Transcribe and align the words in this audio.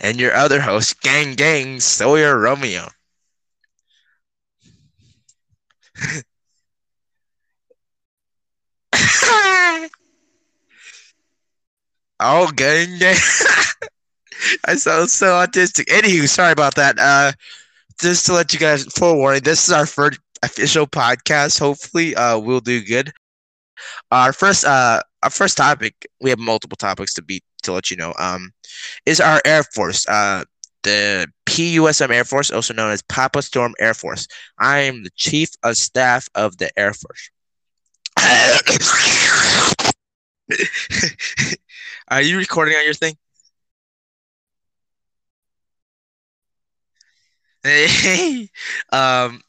and 0.00 0.18
your 0.20 0.34
other 0.34 0.60
host, 0.60 1.00
Gang 1.02 1.34
Gang 1.34 1.80
Sawyer 1.80 2.38
Romeo. 2.38 2.88
oh, 12.20 12.50
gang 12.54 12.98
gang. 12.98 13.16
I 14.66 14.76
sound 14.76 15.10
so 15.10 15.26
autistic. 15.28 15.84
Anywho, 15.86 16.28
sorry 16.28 16.52
about 16.52 16.74
that. 16.76 16.98
Uh, 16.98 17.32
just 18.00 18.26
to 18.26 18.32
let 18.34 18.52
you 18.52 18.58
guys 18.58 18.84
forewarning, 18.86 19.42
this 19.42 19.66
is 19.68 19.72
our 19.72 19.86
first 19.86 20.18
official 20.42 20.86
podcast. 20.86 21.58
Hopefully, 21.60 22.14
uh, 22.16 22.38
we'll 22.38 22.60
do 22.60 22.82
good. 22.84 23.12
Our 24.10 24.32
first, 24.32 24.64
uh, 24.64 25.00
our 25.22 25.30
first 25.30 25.56
topic. 25.56 26.06
We 26.20 26.30
have 26.30 26.38
multiple 26.38 26.76
topics 26.76 27.14
to 27.14 27.22
be 27.22 27.42
to 27.62 27.72
let 27.72 27.90
you 27.90 27.96
know. 27.96 28.14
Um, 28.18 28.52
is 29.06 29.20
our 29.20 29.40
Air 29.44 29.62
Force. 29.64 30.06
Uh, 30.08 30.44
the 30.82 31.26
PUSM 31.46 32.10
Air 32.10 32.24
Force, 32.24 32.50
also 32.50 32.74
known 32.74 32.90
as 32.92 33.02
Papa 33.02 33.42
Storm 33.42 33.74
Air 33.80 33.94
Force. 33.94 34.28
I 34.58 34.80
am 34.80 35.02
the 35.02 35.10
Chief 35.16 35.50
of 35.62 35.76
Staff 35.76 36.28
of 36.34 36.58
the 36.58 36.70
Air 36.78 36.94
Force. 36.94 37.30
Are 42.08 42.22
you 42.22 42.36
recording 42.38 42.74
on 42.76 42.84
your 42.84 42.94
thing? 42.94 43.16
Hey, 47.62 48.50
um, 48.92 49.40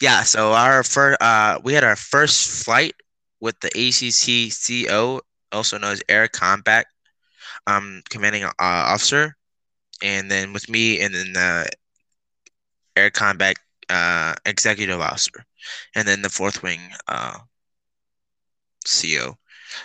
yeah. 0.00 0.22
So 0.22 0.52
our 0.52 0.82
first, 0.84 1.20
uh, 1.20 1.58
we 1.62 1.74
had 1.74 1.84
our 1.84 1.96
first 1.96 2.64
flight 2.64 2.94
with 3.40 3.58
the 3.60 3.70
ACCCO, 3.70 5.20
also 5.52 5.78
known 5.78 5.92
as 5.92 6.02
Air 6.08 6.28
Combat, 6.28 6.86
um, 7.66 8.02
commanding 8.10 8.44
uh, 8.44 8.52
officer, 8.58 9.36
and 10.02 10.30
then 10.30 10.52
with 10.52 10.68
me, 10.68 11.00
and 11.00 11.14
then 11.14 11.32
the 11.32 11.68
Air 12.96 13.10
Combat 13.10 13.56
uh, 13.88 14.34
executive 14.44 15.00
officer, 15.00 15.44
and 15.94 16.06
then 16.06 16.22
the 16.22 16.28
fourth 16.28 16.62
wing 16.62 16.80
uh, 17.08 17.38
CO. 18.86 19.36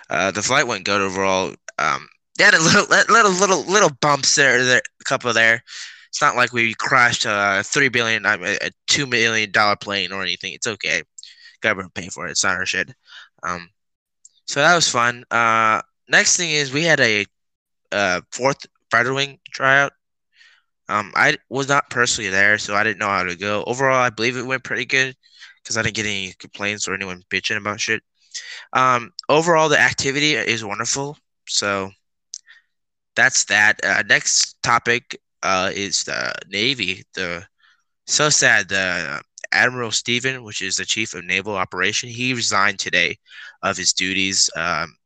Uh, 0.09 0.31
the 0.31 0.41
flight 0.41 0.67
went 0.67 0.85
good 0.85 1.01
overall. 1.01 1.53
Um, 1.77 2.07
they 2.37 2.43
had 2.45 2.53
a 2.53 2.61
little, 2.61 2.85
little, 3.09 3.31
little, 3.31 3.63
little 3.63 3.91
bumps 4.01 4.35
there, 4.35 4.63
there, 4.63 4.81
a 5.01 5.03
couple 5.03 5.31
there. 5.33 5.63
It's 6.09 6.21
not 6.21 6.35
like 6.35 6.53
we 6.53 6.73
crashed 6.75 7.25
a 7.25 7.63
three 7.65 7.89
billion, 7.89 8.25
a 8.25 8.71
two 8.87 9.07
million 9.07 9.51
dollar 9.51 9.75
plane 9.75 10.11
or 10.11 10.21
anything. 10.21 10.53
It's 10.53 10.67
okay. 10.67 11.01
Government 11.61 11.93
pay 11.93 12.09
for 12.09 12.27
it. 12.27 12.31
It's 12.31 12.43
not 12.43 12.55
our 12.55 12.65
shit. 12.65 12.93
Um, 13.43 13.69
so 14.45 14.61
that 14.61 14.75
was 14.75 14.89
fun. 14.89 15.25
Uh, 15.31 15.81
next 16.09 16.37
thing 16.37 16.51
is 16.51 16.73
we 16.73 16.83
had 16.83 16.99
a 16.99 17.25
uh, 17.91 18.21
fourth 18.31 18.65
fighter 18.91 19.13
wing 19.13 19.39
tryout. 19.51 19.93
Um, 20.89 21.11
I 21.15 21.37
was 21.49 21.67
not 21.67 21.89
personally 21.89 22.29
there, 22.29 22.57
so 22.57 22.75
I 22.75 22.83
didn't 22.83 22.99
know 22.99 23.07
how 23.07 23.23
to 23.23 23.35
go. 23.35 23.63
Overall, 23.65 24.01
I 24.01 24.09
believe 24.09 24.37
it 24.37 24.45
went 24.45 24.63
pretty 24.63 24.85
good 24.85 25.15
because 25.61 25.77
I 25.77 25.81
didn't 25.81 25.95
get 25.95 26.05
any 26.05 26.33
complaints 26.39 26.87
or 26.87 26.93
anyone 26.93 27.23
bitching 27.29 27.57
about 27.57 27.79
shit. 27.79 28.03
Um, 28.73 29.11
overall, 29.29 29.69
the 29.69 29.79
activity 29.79 30.33
is 30.33 30.63
wonderful. 30.65 31.17
So 31.47 31.91
that's 33.15 33.45
that. 33.45 33.79
Uh, 33.83 34.03
next 34.07 34.61
topic 34.63 35.19
uh, 35.41 35.71
is 35.73 36.03
the 36.03 36.33
Navy. 36.49 37.03
The 37.13 37.45
so 38.05 38.29
sad 38.29 38.69
the 38.69 39.21
Admiral 39.53 39.91
Stephen, 39.91 40.43
which 40.43 40.61
is 40.61 40.75
the 40.75 40.85
chief 40.85 41.13
of 41.13 41.23
naval 41.23 41.55
operation, 41.55 42.09
he 42.09 42.33
resigned 42.33 42.79
today 42.79 43.17
of 43.61 43.77
his 43.77 43.93
duties. 43.93 44.49
Um, 44.55 44.97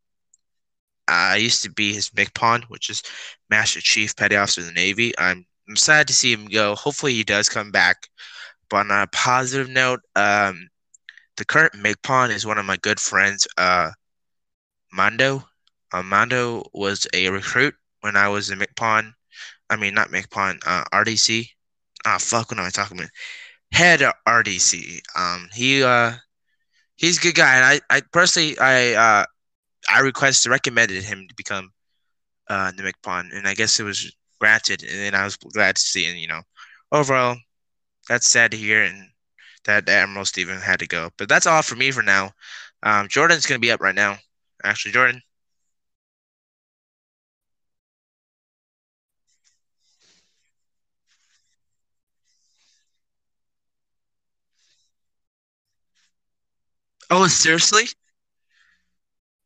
I 1.07 1.37
used 1.37 1.63
to 1.63 1.71
be 1.71 1.93
his 1.93 2.09
MCPON, 2.09 2.63
which 2.65 2.89
is 2.89 3.01
Master 3.49 3.79
Chief 3.79 4.15
Petty 4.15 4.35
Officer 4.35 4.61
of 4.61 4.67
the 4.67 4.73
Navy. 4.73 5.17
I'm, 5.17 5.45
I'm 5.69 5.75
sad 5.75 6.07
to 6.07 6.13
see 6.13 6.33
him 6.33 6.47
go. 6.47 6.75
Hopefully, 6.75 7.13
he 7.13 7.23
does 7.23 7.49
come 7.49 7.71
back. 7.71 8.07
But 8.69 8.77
on 8.77 8.91
a 8.91 9.07
positive 9.07 9.69
note, 9.69 10.01
um, 10.15 10.69
the 11.37 11.45
current 11.45 11.73
MCPON 11.73 12.29
is 12.31 12.45
one 12.45 12.57
of 12.57 12.65
my 12.65 12.77
good 12.77 12.99
friends, 12.99 13.47
uh, 13.57 13.91
Mondo. 14.91 15.47
Uh, 15.93 16.61
was 16.73 17.07
a 17.13 17.29
recruit 17.29 17.75
when 18.01 18.17
I 18.17 18.27
was 18.27 18.49
a 18.49 18.55
MCPON. 18.55 19.13
I 19.69 19.75
mean, 19.77 19.93
not 19.93 20.09
MCPON, 20.09 20.59
uh, 20.65 20.83
RDC. 20.93 21.49
Ah, 22.05 22.17
fuck, 22.19 22.51
what 22.51 22.59
am 22.59 22.65
I 22.65 22.69
talking 22.69 22.97
about? 22.97 23.09
Head 23.71 24.01
RDC. 24.25 25.01
Um, 25.15 25.49
he 25.53 25.83
uh, 25.83 26.13
he's 26.97 27.17
a 27.19 27.21
good 27.21 27.35
guy, 27.35 27.55
and 27.57 27.65
I, 27.65 27.97
I 27.97 28.01
personally, 28.13 28.57
I 28.59 28.93
uh, 28.93 29.25
I 29.91 30.01
requested, 30.01 30.51
recommended 30.51 31.03
him 31.03 31.27
to 31.29 31.35
become 31.35 31.71
uh 32.49 32.71
the 32.71 32.83
MCPON, 32.83 33.31
and 33.33 33.47
I 33.47 33.53
guess 33.55 33.79
it 33.79 33.83
was 33.83 34.13
granted, 34.39 34.83
and 34.83 34.91
then 34.99 35.15
I 35.15 35.25
was 35.25 35.37
glad 35.37 35.77
to 35.77 35.81
see, 35.81 36.07
and 36.07 36.19
you 36.19 36.27
know, 36.27 36.41
overall, 36.91 37.37
that's 38.09 38.29
sad 38.29 38.51
to 38.51 38.57
hear, 38.57 38.83
and 38.83 39.09
that 39.65 39.89
Admiral 39.89 40.25
Stephen 40.25 40.59
had 40.59 40.79
to 40.81 40.87
go. 40.87 41.11
But 41.17 41.29
that's 41.29 41.47
all 41.47 41.61
for 41.63 41.75
me 41.75 41.91
for 41.91 42.03
now. 42.03 42.31
Um, 42.83 43.07
Jordan's 43.09 43.45
gonna 43.47 43.59
be 43.59 43.71
up 43.71 43.81
right 43.81 43.95
now. 43.95 44.17
Actually, 44.63 44.93
Jordan. 44.93 45.21
Oh, 57.09 57.27
seriously, 57.27 57.87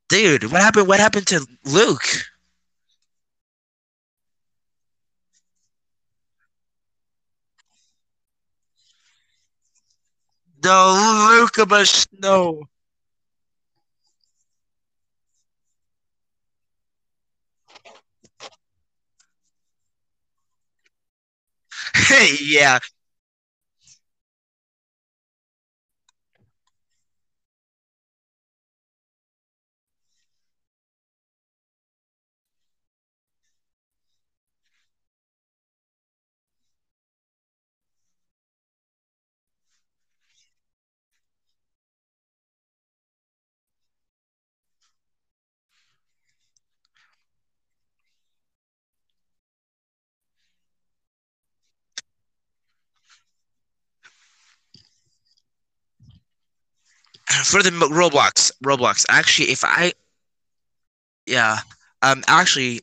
dude? 0.10 0.52
What 0.52 0.62
happened? 0.62 0.88
What 0.88 1.00
happened 1.00 1.28
to 1.28 1.46
Luke? 1.66 2.06
No, 10.64 10.94
Luke 11.30 11.58
know. 12.22 12.70
Hey, 21.96 22.36
yeah, 22.42 22.80
for 57.46 57.64
the 57.64 57.72
Roblox. 57.72 58.52
Roblox. 58.64 59.06
Actually, 59.10 59.52
if 59.52 59.64
I 59.64 59.94
yeah, 61.26 61.60
um, 62.02 62.24
actually, 62.28 62.82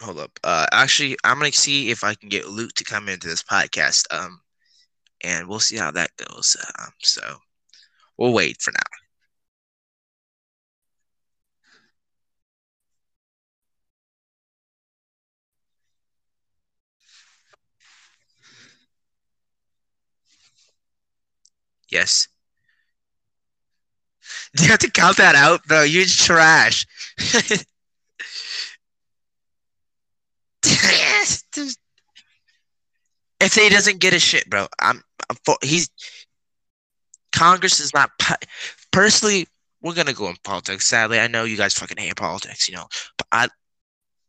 hold 0.00 0.18
up. 0.18 0.38
Uh, 0.44 0.66
actually, 0.72 1.16
I'm 1.24 1.38
gonna 1.38 1.52
see 1.52 1.90
if 1.90 2.04
I 2.04 2.14
can 2.14 2.28
get 2.28 2.48
Luke 2.48 2.72
to 2.74 2.84
come 2.84 3.08
into 3.08 3.28
this 3.28 3.42
podcast. 3.42 4.04
Um, 4.10 4.40
and 5.24 5.48
we'll 5.48 5.60
see 5.60 5.76
how 5.78 5.90
that 5.92 6.10
goes. 6.16 6.56
Um, 6.80 6.90
so 7.02 7.22
we'll 8.18 8.32
wait 8.34 8.62
for 8.62 8.72
now. 8.72 8.98
Yes. 21.88 22.28
Do 24.56 24.64
you 24.64 24.70
have 24.70 24.78
to 24.80 24.90
count 24.90 25.18
that 25.18 25.34
out, 25.34 25.64
bro? 25.66 25.82
You're 25.82 26.06
trash. 26.06 26.86
if 33.40 33.54
he 33.54 33.68
doesn't 33.68 34.00
get 34.00 34.14
a 34.14 34.18
shit, 34.18 34.48
bro, 34.48 34.66
I'm, 34.80 35.02
I'm 35.30 35.36
for, 35.44 35.56
he's 35.62 35.88
Congress 37.32 37.80
is 37.80 37.92
not 37.92 38.10
personally. 38.92 39.46
We're 39.82 39.94
gonna 39.94 40.14
go 40.14 40.28
in 40.28 40.36
politics. 40.42 40.86
Sadly, 40.86 41.20
I 41.20 41.28
know 41.28 41.44
you 41.44 41.56
guys 41.56 41.74
fucking 41.74 41.98
hate 41.98 42.16
politics, 42.16 42.68
you 42.68 42.74
know, 42.74 42.86
but 43.18 43.26
I, 43.30 43.48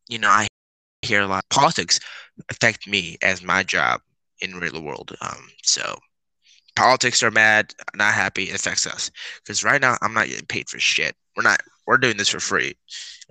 you 0.09 0.19
know, 0.19 0.29
I 0.29 0.47
hear 1.01 1.21
a 1.21 1.27
lot. 1.27 1.45
Politics 1.49 1.99
affect 2.49 2.87
me 2.87 3.17
as 3.23 3.41
my 3.41 3.63
job 3.63 4.01
in 4.41 4.55
real 4.57 4.81
world. 4.81 5.15
Um, 5.21 5.47
so 5.63 5.97
politics 6.77 7.23
are 7.23 7.31
mad, 7.31 7.73
not 7.95 8.13
happy. 8.13 8.43
It 8.43 8.55
affects 8.55 8.85
us 8.87 9.11
because 9.43 9.63
right 9.63 9.81
now 9.81 9.97
I'm 10.01 10.13
not 10.13 10.27
getting 10.27 10.45
paid 10.45 10.69
for 10.69 10.79
shit. 10.79 11.15
We're 11.35 11.43
not. 11.43 11.59
we're 11.87 11.97
doing 11.97 12.17
this 12.17 12.29
for 12.29 12.39
free, 12.39 12.77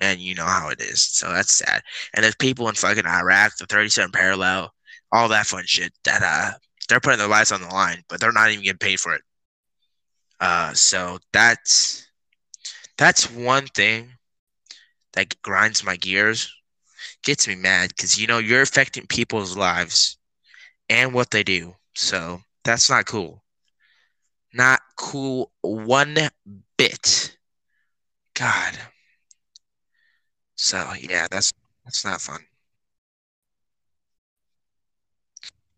and 0.01 0.21
you 0.21 0.35
know 0.35 0.45
how 0.45 0.69
it 0.69 0.81
is. 0.81 1.07
So 1.07 1.33
that's 1.33 1.53
sad. 1.57 1.83
And 2.15 2.25
there's 2.25 2.35
people 2.37 2.69
in 2.69 2.75
fucking 2.75 3.07
Iraq, 3.07 3.57
the 3.59 3.67
37 3.67 4.11
parallel, 4.13 4.73
all 5.13 5.29
that 5.29 5.47
fun 5.47 5.65
shit 5.67 5.93
that 6.05 6.23
uh 6.23 6.59
they're 6.89 7.01
putting 7.01 7.19
their 7.19 7.29
lives 7.29 7.53
on 7.53 7.61
the 7.63 7.69
line, 7.69 8.03
but 8.09 8.21
they're 8.21 8.33
not 8.33 8.51
even 8.51 8.65
getting 8.65 8.79
paid 8.79 9.01
for 9.01 9.15
it. 9.15 9.23
Uh, 10.41 10.73
so 10.75 11.19
that's 11.33 12.09
that's 12.99 13.31
one 13.31 13.67
thing 13.69 14.11
that 15.15 15.41
grinds 15.43 15.85
my 15.85 15.97
gears, 15.97 16.53
gets 17.23 17.49
me 17.49 17.55
mad 17.55 17.91
because 17.91 18.19
you 18.19 18.27
know 18.27 18.39
you're 18.39 18.63
affecting 18.63 19.07
people's 19.07 19.57
lives 19.57 20.19
and 20.89 21.13
what 21.15 21.31
they 21.31 21.43
do. 21.43 21.75
So 21.95 22.41
that's 22.67 22.91
not 22.91 23.07
cool. 23.07 23.45
Not 24.53 24.81
cool 24.97 25.53
one 25.61 26.19
bit. 26.77 27.37
God. 28.35 28.79
So 30.57 30.93
yeah, 31.01 31.29
that's 31.31 31.53
that's 31.85 32.05
not 32.05 32.21
fun. 32.21 32.45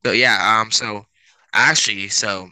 So 0.04 0.12
yeah, 0.12 0.60
um, 0.60 0.70
so 0.70 1.06
actually, 1.52 2.08
so 2.08 2.50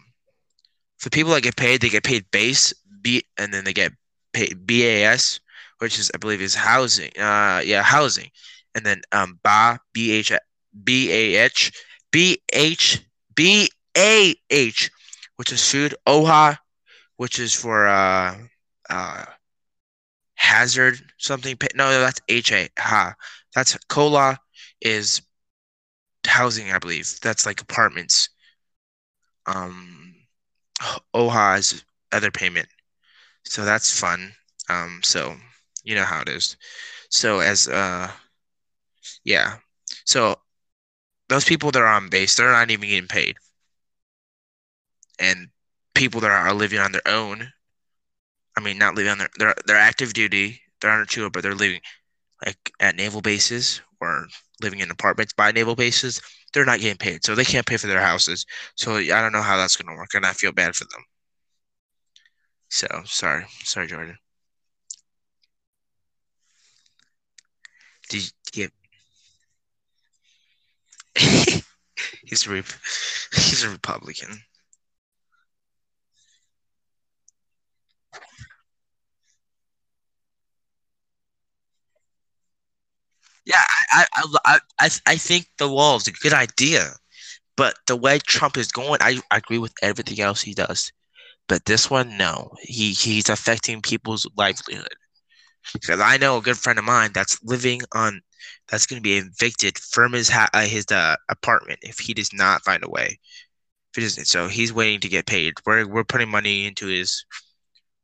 for 0.99 1.11
people 1.11 1.33
that 1.33 1.43
get 1.43 1.57
paid, 1.57 1.81
they 1.81 1.89
get 1.89 2.05
paid 2.05 2.31
base 2.31 2.73
B, 3.03 3.23
and 3.39 3.53
then 3.53 3.65
they 3.65 3.73
get 3.73 3.93
paid 4.33 4.67
BAS, 4.67 5.41
which 5.79 5.99
is 5.99 6.11
I 6.15 6.19
believe 6.19 6.41
is 6.41 6.55
housing. 6.55 7.11
Uh, 7.19 7.63
yeah, 7.65 7.83
housing, 7.83 8.31
and 8.75 8.85
then 8.85 9.03
um, 9.13 9.39
BA 9.43 10.23
B 10.85 12.39
H 12.53 13.03
B 13.35 13.69
A 13.97 14.31
H 14.51 14.51
B 14.51 14.51
H 14.51 14.51
B 14.51 14.57
A 14.57 14.67
H, 14.69 14.91
which 15.37 15.53
is 15.53 15.71
food. 15.71 15.95
OHA, 16.07 16.59
which 17.17 17.39
is 17.39 17.55
for 17.55 17.87
uh 17.89 18.37
uh 18.91 19.25
hazard 20.35 21.01
something. 21.19 21.57
No, 21.75 21.91
that's 22.01 22.21
H 22.29 22.53
A 22.53 22.69
ha. 22.79 23.15
That's 23.55 23.77
COLA 23.89 24.39
is 24.81 25.23
housing, 26.27 26.73
I 26.73 26.79
believe. 26.79 27.19
That's 27.23 27.47
like 27.47 27.61
apartments. 27.61 28.29
Um, 29.47 30.15
OHA 31.15 31.59
is 31.59 31.85
other 32.13 32.31
payment. 32.31 32.69
So 33.45 33.65
that's 33.65 33.99
fun. 33.99 34.33
Um, 34.69 35.01
so 35.05 35.37
you 35.85 35.95
know 35.95 36.05
how 36.05 36.23
it 36.23 36.29
is. 36.29 36.57
So 37.11 37.41
as 37.41 37.69
uh, 37.69 38.11
yeah. 39.25 39.57
So 40.05 40.37
those 41.29 41.45
people 41.45 41.71
that 41.73 41.83
are 41.83 41.87
on 41.87 42.09
base, 42.11 42.37
they're 42.37 42.53
not 42.53 42.71
even 42.71 42.89
getting 42.89 43.09
paid. 43.09 43.37
And 45.19 45.51
people 45.95 46.21
that 46.23 46.31
are 46.31 46.55
living 46.55 46.79
on 46.79 46.93
their 46.93 47.07
own, 47.07 47.53
I 48.57 48.61
mean, 48.61 48.79
not 48.79 48.95
living 48.95 49.13
on 49.13 49.19
their, 49.19 49.29
they're, 49.39 49.55
they're 49.67 49.77
active 49.77 50.13
duty, 50.13 50.61
they're 50.81 50.91
on 50.91 51.01
a 51.03 51.07
tour, 51.07 51.31
but 51.31 51.43
they're 51.43 51.55
living 51.55 51.81
like 52.47 52.73
at 52.81 52.97
naval 52.97 53.23
bases 53.23 53.81
or 54.01 54.29
living 54.63 54.81
in 54.81 54.91
apartments 54.91 55.33
by 55.35 55.53
naval 55.53 55.77
bases, 55.77 56.23
they're 56.53 56.65
not 56.67 56.81
getting 56.81 56.99
paid. 56.99 57.25
So 57.25 57.35
they 57.35 57.45
can't 57.45 57.67
pay 57.67 57.77
for 57.79 57.89
their 57.89 58.01
houses. 58.03 58.47
So 58.77 58.97
I 58.97 59.07
don't 59.09 59.33
know 59.33 59.43
how 59.43 59.57
that's 59.59 59.77
going 59.77 59.95
to 59.95 59.99
work. 59.99 60.15
And 60.15 60.27
I 60.27 60.33
feel 60.35 60.53
bad 60.53 60.77
for 60.77 60.85
them. 60.87 61.05
So 62.69 62.87
sorry. 63.07 63.47
Sorry, 63.65 63.89
Jordan. 63.89 64.19
Did 68.09 68.33
you 68.55 68.69
he's, 72.25 72.47
a 72.47 72.51
Rep- 72.51 72.67
he's 73.33 73.65
a 73.65 73.71
Republican. 73.71 74.43
Yeah, 83.45 83.65
I, 83.91 84.07
I, 84.45 84.59
I, 84.81 84.91
I, 85.07 85.17
think 85.17 85.49
the 85.59 85.69
wall 85.69 85.97
is 85.97 86.07
a 86.07 86.13
good 86.13 86.33
idea, 86.33 86.93
but 87.57 87.75
the 87.87 87.97
way 87.97 88.19
Trump 88.19 88.57
is 88.57 88.73
going, 88.73 88.99
I, 89.01 89.21
I 89.31 89.39
agree 89.39 89.59
with 89.59 89.75
everything 89.83 90.21
else 90.21 90.43
he 90.43 90.55
does. 90.55 90.93
But 91.49 91.65
this 91.65 91.91
one, 91.91 92.17
no, 92.17 92.51
he 92.61 92.93
he's 92.93 93.29
affecting 93.29 93.81
people's 93.81 94.29
livelihood. 94.37 94.95
Because 95.73 96.01
I 96.01 96.17
know 96.17 96.39
a 96.39 96.43
good 96.43 96.59
friend 96.59 96.79
of 96.79 96.85
mine 96.85 97.11
that's 97.13 97.43
living 97.43 97.83
on, 97.93 98.21
that's 98.69 98.87
going 98.87 98.99
to 98.99 99.03
be 99.03 99.17
evicted 99.17 99.79
from 99.79 100.13
his 100.13 100.29
ha- 100.29 100.49
uh, 100.55 100.63
his 100.67 100.87
uh, 100.91 101.17
apartment 101.29 101.81
if 101.83 101.99
he 101.99 102.15
does 102.15 102.33
not 102.33 102.65
find 102.65 102.85
a 102.85 102.89
way. 102.89 103.19
If 103.93 103.97
he 103.97 104.03
doesn't, 104.03 104.27
so 104.27 104.49
he's 104.49 104.73
waiting 104.73 105.01
to 105.01 105.09
get 105.09 105.27
paid. 105.27 105.55
We're 105.65 105.87
we're 105.87 106.05
putting 106.05 106.31
money 106.31 106.67
into 106.67 106.87
his. 106.87 107.25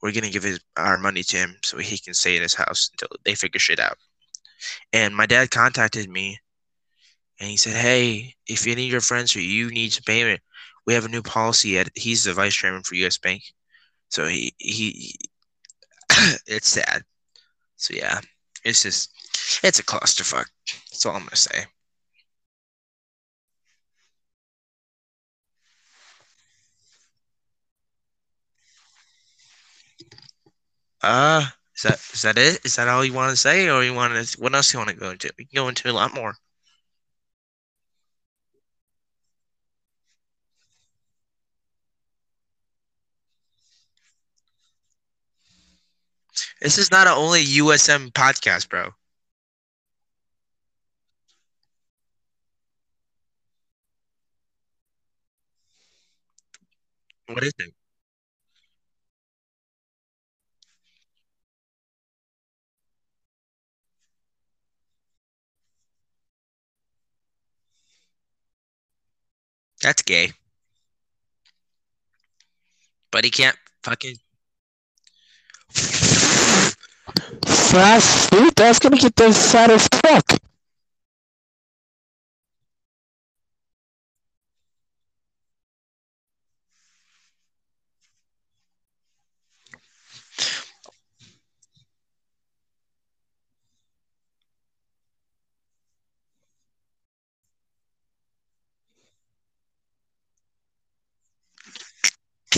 We're 0.03 0.13
gonna 0.13 0.31
give 0.31 0.43
his 0.45 0.61
our 0.77 0.99
money 0.99 1.23
to 1.25 1.37
him 1.37 1.57
so 1.65 1.79
he 1.79 1.99
can 1.99 2.15
stay 2.15 2.37
in 2.37 2.43
his 2.43 2.55
house 2.55 2.91
until 2.93 3.17
they 3.25 3.35
figure 3.35 3.61
shit 3.61 3.81
out. 3.81 3.99
And 4.93 5.17
my 5.17 5.27
dad 5.27 5.51
contacted 5.51 6.09
me 6.11 6.39
and 7.41 7.51
he 7.51 7.57
said, 7.57 7.75
Hey, 7.75 8.35
if 8.47 8.67
any 8.67 8.87
of 8.87 8.93
your 8.93 9.01
friends 9.01 9.35
or 9.37 9.41
you 9.41 9.71
need 9.71 9.93
some 9.93 10.05
payment, 10.05 10.41
we 10.87 10.95
have 10.95 11.05
a 11.05 11.09
new 11.09 11.23
policy. 11.23 11.79
At, 11.79 11.91
he's 11.95 12.25
the 12.25 12.33
vice 12.35 12.55
chairman 12.55 12.83
for 12.83 12.95
US 12.97 13.19
Bank. 13.19 13.43
So 14.11 14.27
he, 14.27 14.55
he, 14.59 15.17
it's 16.47 16.69
sad. 16.69 17.03
So 17.77 17.95
yeah, 17.95 18.21
it's 18.65 18.83
just, 18.83 19.13
it's 19.65 19.79
a 19.79 19.85
clusterfuck. 19.85 20.47
That's 20.91 21.07
all 21.07 21.17
I'm 21.17 21.29
to 21.29 21.37
say. 21.37 21.67
Uh, 31.03 31.47
is 31.77 31.83
that 31.83 31.99
is 32.13 32.23
that 32.23 32.39
it? 32.39 32.61
Is 32.65 32.77
that 32.77 32.89
all 32.89 33.05
you 33.05 33.13
want 33.13 33.31
to 33.31 33.37
say, 33.37 33.69
or 33.69 33.83
you 33.85 33.95
want 33.95 34.15
to? 34.15 34.41
What 34.41 34.55
else 34.55 34.73
you 34.73 34.79
want 34.79 34.91
to 34.91 34.97
go 34.97 35.11
into? 35.11 35.33
We 35.39 35.45
can 35.45 35.57
go 35.57 35.69
into 35.69 35.91
a 35.91 35.93
lot 35.93 36.15
more. 36.15 36.35
This 46.63 46.79
is 46.79 46.91
not 46.91 47.07
an 47.07 47.13
only 47.13 47.43
USM 47.43 48.11
podcast, 48.11 48.71
bro. 48.71 48.95
What 57.27 57.43
is 57.45 57.53
it? 57.59 57.75
That's 69.83 70.03
gay. 70.03 70.33
But 73.11 73.25
he 73.25 73.31
can't 73.31 73.57
fucking 73.83 74.17
Fast 77.45 78.31
food, 78.31 78.55
that's 78.55 78.79
gonna 78.79 78.97
get 78.97 79.17
them 79.17 79.33
fat 79.33 79.71
as 79.71 79.89
fuck. 79.89 80.42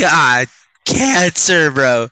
God 0.05 0.49
cancer, 0.85 1.71
bro. 1.71 2.09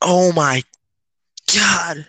Oh 0.00 0.32
my 0.32 0.64
God. 1.54 2.04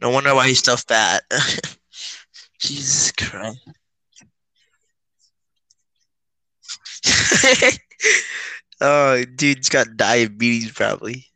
No 0.00 0.10
wonder 0.10 0.34
why 0.34 0.48
he's 0.48 0.58
still 0.58 0.76
fat. 0.76 1.22
Jesus 2.58 3.12
Christ. 3.12 3.60
oh, 8.80 9.24
dude's 9.36 9.68
got 9.68 9.96
diabetes 9.96 10.72
probably. 10.72 11.26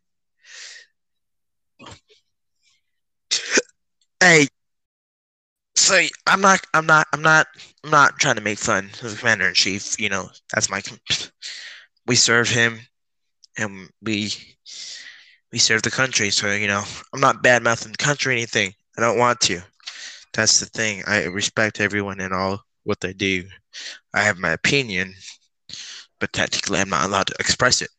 Hey, 4.20 4.48
so 5.76 6.00
I'm 6.26 6.40
not, 6.40 6.60
I'm 6.72 6.86
not, 6.86 7.06
I'm 7.12 7.22
not, 7.22 7.46
I'm 7.84 7.90
not 7.90 8.18
trying 8.18 8.36
to 8.36 8.40
make 8.40 8.58
fun 8.58 8.90
of 9.02 9.10
the 9.12 9.16
commander 9.16 9.48
in 9.48 9.54
chief. 9.54 9.98
You 10.00 10.08
know, 10.08 10.30
that's 10.52 10.70
my. 10.70 10.82
We 12.06 12.16
serve 12.16 12.50
him. 12.50 12.80
and 13.58 13.90
we 14.02 14.32
we 15.52 15.58
serve 15.58 15.82
the 15.82 15.90
country. 15.90 16.30
So 16.30 16.52
you 16.52 16.66
know, 16.66 16.82
I'm 17.12 17.20
not 17.20 17.42
bad 17.42 17.62
mouthing 17.62 17.92
the 17.92 17.98
country 17.98 18.32
or 18.32 18.36
anything. 18.36 18.74
I 18.96 19.00
don't 19.00 19.18
want 19.18 19.40
to. 19.42 19.60
That's 20.34 20.60
the 20.60 20.66
thing. 20.66 21.02
I 21.06 21.24
respect 21.26 21.80
everyone 21.80 22.20
and 22.20 22.34
all 22.34 22.64
what 22.84 23.00
they 23.00 23.12
do. 23.14 23.44
I 24.14 24.22
have 24.22 24.38
my 24.38 24.52
opinion, 24.52 25.14
but 26.24 26.32
technically, 26.32 26.80
I'm 26.80 26.88
not 26.88 27.04
allowed 27.04 27.26
to 27.26 27.34
express 27.38 27.82
it. 27.82 27.90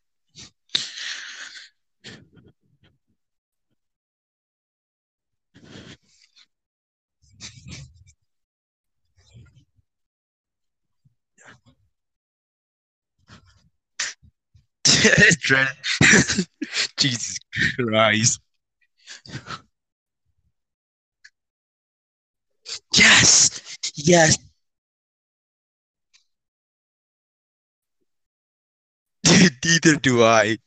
Jesus 16.97 17.37
Christ. 17.77 18.39
Yes. 22.95 23.77
Yes. 23.93 24.39
Neither 29.65 29.95
do 29.97 30.23
I. 30.23 30.57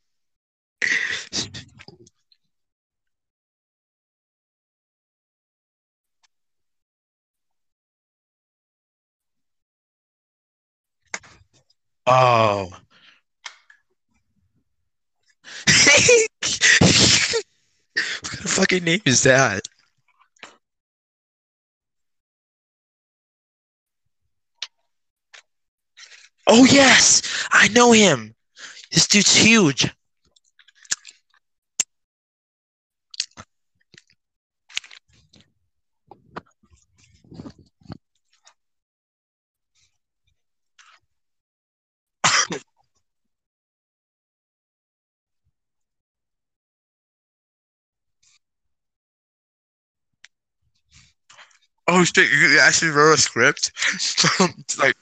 oh. 12.07 12.71
what 18.07 18.31
kind 18.31 18.45
of 18.45 18.51
fucking 18.51 18.83
name 18.83 19.01
is 19.05 19.23
that? 19.23 19.67
Oh 26.47 26.65
yes, 26.65 27.21
I 27.51 27.67
know 27.69 27.91
him. 27.91 28.35
This 28.91 29.07
dude's 29.07 29.35
huge. 29.35 29.91
Oh 51.87 52.03
shit! 52.03 52.31
You 52.31 52.59
actually 52.59 52.91
wrote 52.91 53.13
a 53.13 53.17
script. 53.21 53.71
Like, 54.79 54.95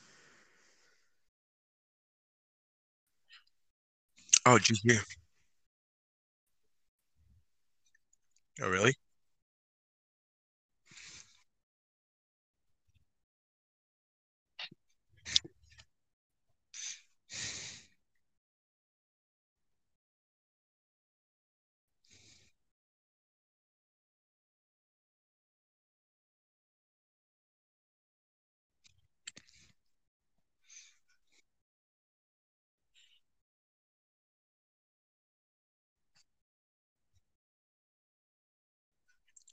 oh, 4.46 4.58
did 4.60 4.84
you? 4.84 5.00
Oh, 8.62 8.70
really? 8.70 8.96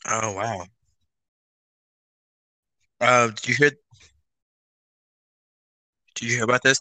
Oh 0.06 0.32
wow. 0.34 0.66
Uh, 3.00 3.28
did 3.28 3.48
you 3.48 3.54
hear? 3.54 3.70
Did 6.14 6.28
you 6.28 6.34
hear 6.36 6.44
about 6.44 6.62
this? 6.62 6.80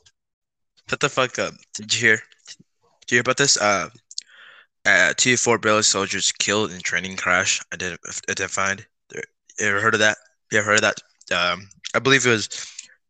Shut 0.90 1.00
the 1.02 1.10
fuck 1.10 1.40
up. 1.40 1.56
Did 1.76 1.94
you 1.94 2.02
hear? 2.02 2.18
Did 2.18 3.12
you 3.12 3.16
hear 3.18 3.22
about 3.22 3.38
this? 3.38 3.58
Uh, 3.58 3.90
uh, 4.86 5.14
two 5.18 5.38
four 5.38 5.58
British 5.58 5.88
soldiers 5.88 6.32
killed 6.34 6.72
in 6.72 6.82
training 6.82 7.18
crash. 7.18 7.62
ident- 7.74 8.00
Identified. 8.30 8.88
You 9.14 9.22
ever 9.68 9.82
heard 9.82 9.96
of 9.96 10.02
that? 10.02 10.18
You 10.52 10.60
ever 10.60 10.68
heard 10.68 10.84
of 10.84 10.94
that? 10.94 11.02
Um, 11.36 11.70
I 11.96 12.00
believe 12.00 12.26
it 12.26 12.32
was, 12.32 12.50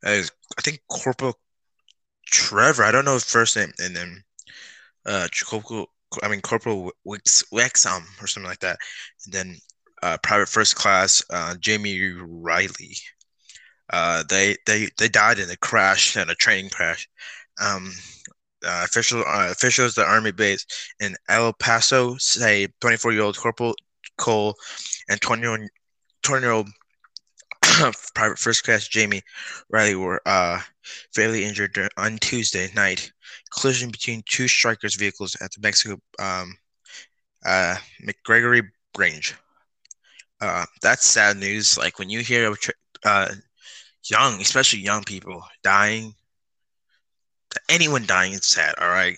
uh, 0.05 0.23
I 0.57 0.61
think 0.61 0.81
Corporal 0.89 1.39
Trevor. 2.27 2.83
I 2.83 2.91
don't 2.91 3.05
know 3.05 3.15
his 3.15 3.25
first 3.25 3.55
name, 3.57 3.73
and 3.79 3.95
then 3.95 4.23
uh, 5.05 5.27
Corporal. 5.45 5.87
I 6.23 6.29
mean 6.29 6.41
Corporal 6.41 6.91
Wix 7.05 7.43
Wexham 7.51 8.03
or 8.21 8.27
something 8.27 8.49
like 8.49 8.59
that, 8.61 8.77
and 9.25 9.33
then 9.33 9.57
uh, 10.03 10.18
Private 10.24 10.50
First 10.50 10.75
Class 10.75 11.24
uh, 11.29 11.56
Jamie 11.60 12.13
Riley. 12.22 12.98
Uh, 13.91 14.24
they 14.29 14.56
they 14.65 14.89
they 14.98 15.08
died 15.08 15.39
in 15.39 15.50
a 15.50 15.58
crash, 15.58 16.15
in 16.15 16.29
a 16.29 16.36
training 16.36 16.70
crash. 16.70 17.08
Um, 17.62 17.91
uh, 18.65 18.82
official 18.86 19.24
uh, 19.27 19.50
officials 19.51 19.96
the 19.96 20.06
army 20.06 20.32
base 20.32 20.65
in 21.00 21.15
El 21.29 21.53
Paso 21.53 22.18
say 22.18 22.68
24-year-old 22.82 23.38
Corporal 23.38 23.74
Cole 24.18 24.53
and 25.10 25.20
20-year-old 25.22 25.62
20-year-old 26.24 26.70
Private 28.13 28.39
First 28.39 28.63
Class 28.63 28.88
Jamie 28.88 29.22
Riley 29.70 29.96
were 29.96 30.22
uh, 30.25 30.60
fatally 31.15 31.46
injured 31.46 31.77
on 31.98 32.18
Tuesday 32.18 32.70
night. 32.75 33.12
Collision 33.58 33.89
between 33.89 34.24
two 34.27 34.46
Strykers' 34.46 34.98
vehicles 34.98 35.36
at 35.41 35.51
the 35.51 35.62
Mexico 35.62 36.00
um, 36.20 36.56
uh, 37.46 37.75
McGregor 38.06 38.62
Range. 38.98 39.36
Uh, 40.41 40.65
that's 40.81 41.05
sad 41.05 41.38
news. 41.38 41.77
Like 41.77 42.00
when 42.00 42.10
you 42.10 42.19
hear 42.22 42.53
uh, 43.03 43.29
young, 44.10 44.41
especially 44.41 44.79
young 44.79 45.03
people 45.03 45.43
dying, 45.63 46.13
anyone 47.69 48.05
dying 48.05 48.34
is 48.34 48.46
sad. 48.46 48.75
All 48.79 48.89
right. 48.89 49.17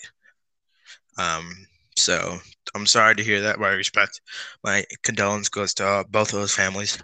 Um, 1.18 1.51
so 1.98 2.38
I'm 2.74 2.86
sorry 2.86 3.16
to 3.16 3.24
hear 3.24 3.42
that. 3.42 3.60
My 3.60 3.70
respect, 3.70 4.22
my 4.63 4.84
condolence 5.04 5.50
goes 5.50 5.74
to 5.75 5.86
uh, 5.86 6.04
both 6.10 6.34
of 6.34 6.40
those 6.40 6.56
families. 6.56 6.98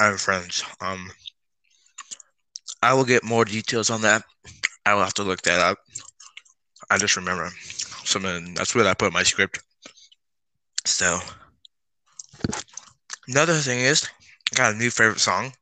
Have 0.00 0.20
friends. 0.20 0.64
Um, 0.80 1.10
I 2.82 2.94
will 2.94 3.04
get 3.04 3.24
more 3.24 3.44
details 3.44 3.90
on 3.90 4.02
that. 4.02 4.22
I 4.84 4.94
will 4.94 5.04
have 5.04 5.14
to 5.14 5.22
look 5.22 5.42
that 5.42 5.60
up. 5.60 5.78
I 6.90 6.98
just 6.98 7.16
remember 7.16 7.50
something. 8.04 8.54
That's 8.54 8.74
what 8.74 8.86
I 8.86 8.94
put 8.94 9.08
in 9.08 9.12
my 9.14 9.22
script. 9.22 9.60
So 10.84 11.18
another 13.28 13.54
thing 13.54 13.80
is, 13.80 14.08
I 14.52 14.56
got 14.56 14.74
a 14.74 14.76
new 14.76 14.90
favorite 14.90 15.20
song. 15.20 15.52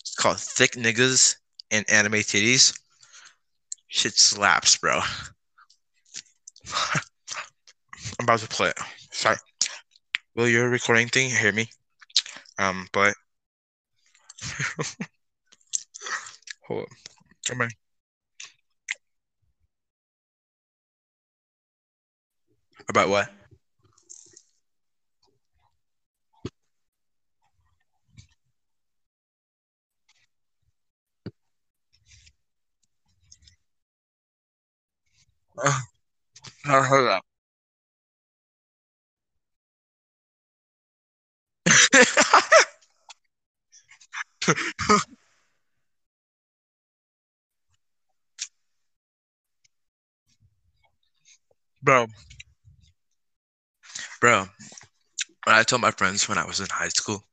It's 0.00 0.14
called 0.14 0.38
"Thick 0.38 0.72
Niggas 0.72 1.36
and 1.70 1.88
Anime 1.90 2.14
Titties." 2.14 2.78
Shit 3.88 4.14
slaps, 4.14 4.76
bro. 4.76 5.00
I'm 8.18 8.24
about 8.24 8.40
to 8.40 8.48
play 8.48 8.68
it. 8.68 8.78
Sorry. 9.10 9.36
Will 10.34 10.48
your 10.48 10.68
recording 10.68 11.08
thing 11.08 11.30
hear 11.30 11.52
me? 11.52 11.68
Um, 12.58 12.86
but 12.92 13.14
hold 16.66 16.80
on. 16.80 16.86
Come 17.46 17.62
on. 17.62 17.70
About 22.88 23.08
what? 23.08 23.39
Uh, 35.64 35.80
hold 36.86 37.08
up. 37.08 37.24
bro, 51.82 52.06
bro. 54.20 54.46
I 55.46 55.64
told 55.64 55.82
my 55.82 55.90
friends 55.90 56.28
when 56.28 56.38
I 56.38 56.46
was 56.46 56.60
in 56.60 56.66
high 56.70 56.88
school 56.88 57.24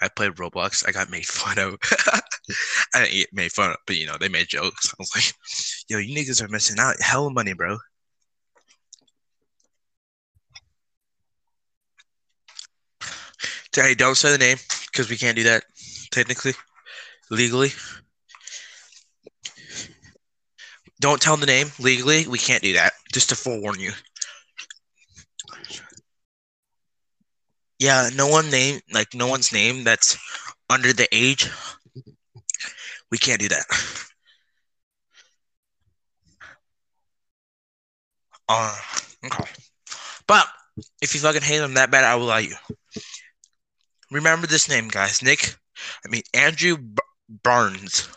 I 0.00 0.08
played 0.08 0.32
Roblox. 0.32 0.86
I 0.86 0.92
got 0.92 1.10
made 1.10 1.26
fun 1.26 1.58
of. 1.58 1.76
I 2.94 3.04
didn't 3.04 3.12
get 3.14 3.32
made 3.32 3.52
fun 3.52 3.70
of, 3.70 3.76
but 3.86 3.96
you 3.96 4.06
know 4.06 4.16
they 4.20 4.28
made 4.28 4.48
jokes. 4.48 4.92
I 4.92 4.96
was 4.98 5.14
like, 5.14 5.32
"Yo, 5.88 5.98
you 5.98 6.14
niggas 6.14 6.42
are 6.42 6.48
missing 6.48 6.78
out. 6.78 7.00
Hell 7.00 7.30
money, 7.30 7.52
bro." 7.54 7.78
Hey, 13.74 13.94
don't 13.94 14.14
say 14.14 14.30
the 14.30 14.38
name 14.38 14.58
because 14.86 15.10
we 15.10 15.16
can't 15.16 15.36
do 15.36 15.42
that 15.44 15.64
technically, 16.12 16.52
legally. 17.30 17.72
Don't 21.00 21.20
tell 21.20 21.36
the 21.36 21.46
name 21.46 21.70
legally. 21.80 22.26
We 22.26 22.38
can't 22.38 22.62
do 22.62 22.74
that. 22.74 22.92
Just 23.12 23.28
to 23.30 23.36
forewarn 23.36 23.80
you. 23.80 23.92
Yeah, 27.84 28.08
no 28.14 28.26
one 28.28 28.50
name 28.50 28.80
like 28.92 29.12
no 29.14 29.26
one's 29.26 29.52
name 29.52 29.84
that's 29.84 30.16
under 30.70 30.92
the 30.92 31.06
age. 31.12 31.50
We 33.10 33.18
can't 33.18 33.40
do 33.40 33.48
that. 33.48 33.66
Uh, 38.48 38.76
okay. 39.24 39.44
But 40.26 40.46
if 41.02 41.14
you 41.14 41.20
fucking 41.20 41.42
hate 41.42 41.58
them 41.60 41.74
that 41.74 41.90
bad, 41.90 42.04
I 42.04 42.16
will 42.16 42.24
allow 42.26 42.38
you. 42.38 42.56
Remember 44.10 44.46
this 44.46 44.66
name, 44.68 44.88
guys. 44.88 45.22
Nick, 45.22 45.56
I 46.04 46.08
mean 46.08 46.22
Andrew 46.32 46.76
B- 46.78 47.02
Barnes. 47.28 48.08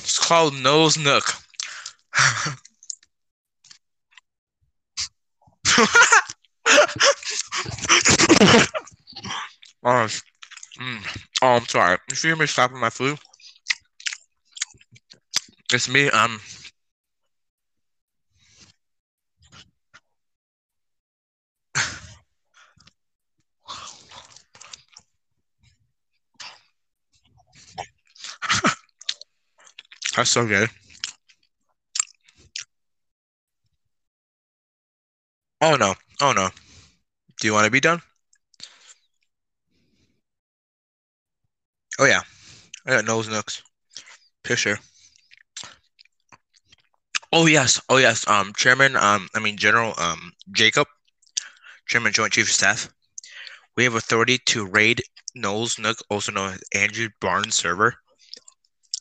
It's 0.00 0.18
called 0.18 0.54
Nose 0.54 0.96
Nook. 0.96 1.34
oh, 9.84 10.08
mm. 10.80 11.26
oh, 11.42 11.46
I'm 11.56 11.66
sorry. 11.66 11.98
You 12.10 12.16
hear 12.16 12.36
me 12.36 12.46
stopping 12.46 12.78
my 12.80 12.90
food, 12.90 13.18
it's 15.72 15.88
me. 15.88 16.08
Um, 16.10 16.40
that's 30.16 30.30
so 30.30 30.46
good. 30.46 30.70
Oh 35.60 35.76
no. 35.76 35.94
Oh 36.22 36.32
no. 36.32 36.48
Do 37.40 37.48
you 37.48 37.54
want 37.54 37.66
to 37.66 37.70
be 37.70 37.80
done? 37.80 38.02
Oh 41.98 42.06
yeah. 42.06 42.22
I 42.86 42.90
got 42.92 43.04
nose 43.06 43.28
nooks. 43.28 43.62
Picture. 44.44 44.78
Oh 47.32 47.46
yes. 47.46 47.80
Oh 47.88 47.98
yes. 47.98 48.26
Um, 48.26 48.52
Chairman. 48.56 48.96
Um, 48.96 49.28
I 49.32 49.38
mean 49.38 49.56
General. 49.56 49.94
Um, 49.96 50.32
Jacob, 50.50 50.88
Chairman 51.86 52.12
Joint 52.12 52.32
Chief 52.32 52.46
of 52.46 52.52
Staff. 52.52 52.88
We 53.76 53.84
have 53.84 53.94
authority 53.94 54.38
to 54.46 54.66
raid 54.66 55.02
Knowles 55.34 55.78
Nook, 55.78 55.98
also 56.10 56.32
known 56.32 56.54
as 56.54 56.62
Andrew 56.74 57.10
Barnes 57.20 57.56
server. 57.56 57.96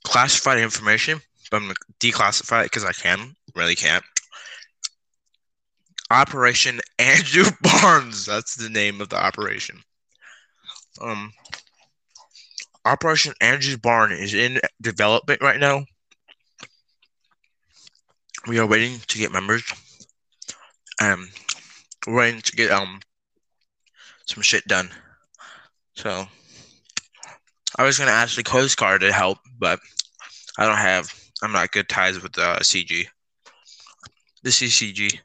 Classified 0.06 0.60
information, 0.60 1.22
but 1.52 1.58
I'm 1.58 1.70
it 1.72 2.66
because 2.72 2.86
I 2.86 2.94
can. 2.94 3.36
Really 3.56 3.76
can't. 3.76 4.06
Operation 6.12 6.80
Andrew 7.00 7.46
Barnes. 7.62 8.26
That's 8.26 8.56
the 8.56 8.70
name 8.70 9.02
of 9.02 9.10
the 9.10 9.18
operation. 9.18 9.82
Um, 11.02 11.32
Operation 12.86 13.34
Andrew 13.42 13.78
Barnes 13.78 14.20
is 14.20 14.34
in 14.34 14.60
development 14.82 15.42
right 15.42 15.60
now. 15.60 15.86
We 18.48 18.60
are 18.60 18.68
waiting 18.68 19.00
to 19.08 19.18
get 19.18 19.32
members. 19.32 19.64
Um, 21.02 21.30
we're 22.06 22.16
waiting 22.16 22.42
to 22.42 22.52
get 22.52 22.72
um 22.72 23.00
some 24.28 24.44
shit 24.44 24.68
done. 24.68 24.90
So 25.96 26.28
I 27.78 27.84
was 27.84 27.98
gonna 27.98 28.12
ask 28.12 28.36
the 28.36 28.44
Coast 28.44 28.78
Guard 28.78 29.02
to 29.02 29.12
help, 29.12 29.40
but 29.58 29.80
I 30.58 30.66
don't 30.66 30.78
have. 30.78 31.12
I'm 31.42 31.52
not 31.52 31.72
good 31.72 31.90
ties 31.90 32.22
with 32.22 32.34
the 32.34 32.44
uh, 32.44 32.60
CG. 32.60 33.08
The 34.44 34.50
CCG. 34.52 35.20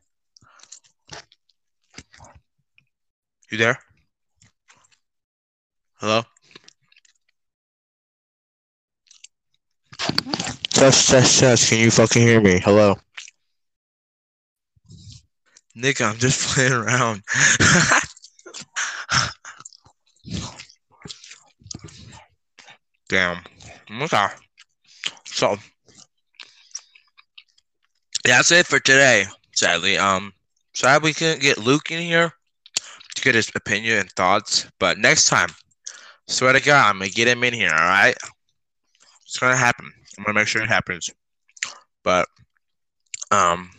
You 3.50 3.58
there? 3.58 3.78
Hello? 5.94 6.22
Test, 10.68 11.10
test, 11.10 11.40
test. 11.40 11.68
Can 11.68 11.78
you 11.78 11.90
fucking 11.90 12.22
hear 12.22 12.40
me? 12.40 12.60
Hello? 12.60 12.96
Nick, 15.74 16.00
I'm 16.00 16.16
just 16.18 16.48
playing 16.54 16.72
around. 16.72 17.22
Damn. 23.08 23.42
Okay. 24.00 24.26
So 25.24 25.56
that's 28.24 28.52
it 28.52 28.66
for 28.66 28.78
today. 28.78 29.24
Sadly, 29.56 29.98
um, 29.98 30.32
sad 30.72 31.02
we 31.02 31.12
couldn't 31.12 31.42
get 31.42 31.58
Luke 31.58 31.90
in 31.90 32.00
here 32.00 32.32
get 33.20 33.34
his 33.34 33.50
opinion 33.54 33.98
and 33.98 34.10
thoughts. 34.12 34.66
But 34.78 34.98
next 34.98 35.28
time, 35.28 35.50
swear 36.26 36.52
to 36.52 36.60
God, 36.60 36.90
I'm 36.90 36.98
gonna 36.98 37.10
get 37.10 37.28
him 37.28 37.44
in 37.44 37.54
here. 37.54 37.72
All 37.72 37.78
right, 37.78 38.16
it's 39.24 39.38
gonna 39.38 39.56
happen. 39.56 39.90
I'm 40.18 40.24
gonna 40.24 40.38
make 40.38 40.48
sure 40.48 40.62
it 40.62 40.68
happens. 40.68 41.10
But 42.02 42.28
um, 43.30 43.70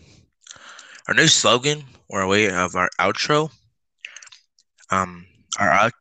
our 1.07 1.13
new 1.13 1.27
slogan 1.27 1.83
or 2.09 2.27
way 2.27 2.49
of 2.49 2.75
our 2.75 2.89
outro, 2.99 3.51
um, 4.89 5.25
our 5.59 5.69
out. 5.69 5.93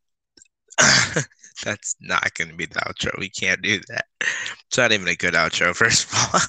That's 1.65 1.95
not 2.01 2.33
gonna 2.35 2.55
be 2.55 2.67
the 2.67 2.81
outro. 2.81 3.19
We 3.19 3.29
can't 3.29 3.61
do 3.61 3.81
that. 3.89 4.07
It's 4.67 4.79
not 4.79 4.93
even 4.93 5.09
a 5.09 5.17
good 5.17 5.35
outro. 5.35 5.75
First 5.75 6.05
of 6.05 6.35
all, 6.35 6.41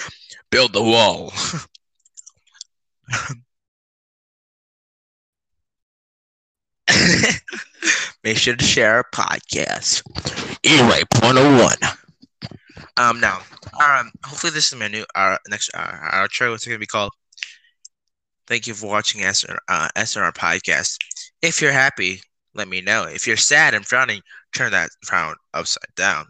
build 0.50 0.72
the 0.72 0.82
wall. 0.82 1.32
Make 8.24 8.36
sure 8.38 8.56
to 8.56 8.64
share 8.64 8.96
our 8.96 9.04
podcast. 9.14 10.02
Anyway, 10.64 11.02
point 11.14 11.38
oh 11.38 11.64
one. 11.64 11.76
Um, 12.96 13.20
now, 13.20 13.40
um, 13.82 14.10
hopefully 14.24 14.52
this 14.52 14.72
is 14.72 14.78
my 14.78 14.88
new 14.88 15.04
our 15.14 15.38
next 15.48 15.70
uh, 15.74 15.78
our 15.78 16.26
outro. 16.28 16.54
It's 16.54 16.66
gonna 16.66 16.78
be 16.78 16.86
called. 16.86 17.12
Thank 18.46 18.66
you 18.66 18.74
for 18.74 18.88
watching 18.88 19.22
SNR, 19.22 19.58
uh, 19.68 19.88
SNR 19.96 20.32
podcast. 20.32 20.96
If 21.42 21.60
you're 21.62 21.72
happy, 21.72 22.20
let 22.54 22.68
me 22.68 22.80
know. 22.80 23.04
If 23.04 23.26
you're 23.26 23.36
sad 23.36 23.74
and 23.74 23.86
frowning, 23.86 24.22
turn 24.54 24.72
that 24.72 24.90
frown 25.04 25.34
upside 25.54 25.94
down. 25.96 26.26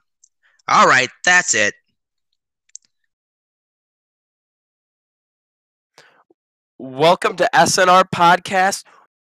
All 0.68 0.86
right, 0.86 1.08
that's 1.24 1.54
it. 1.54 1.74
Welcome 6.78 7.36
to 7.36 7.48
SNR 7.54 8.04
Podcast 8.14 8.84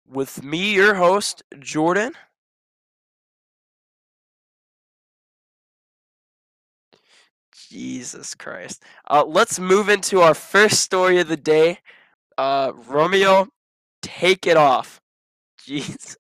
with 0.09 0.43
me, 0.43 0.75
your 0.75 0.95
host, 0.95 1.43
Jordan. 1.59 2.13
Jesus 7.71 8.35
Christ. 8.35 8.83
Uh, 9.11 9.25
let's 9.27 9.59
move 9.59 9.89
into 9.89 10.21
our 10.21 10.35
first 10.35 10.81
story 10.81 11.19
of 11.21 11.29
the 11.29 11.37
day. 11.37 11.81
Uh, 12.39 12.73
Romeo, 12.75 13.49
take 14.03 14.47
it 14.47 14.57
off. 14.57 15.01
Jeez. 15.67 16.17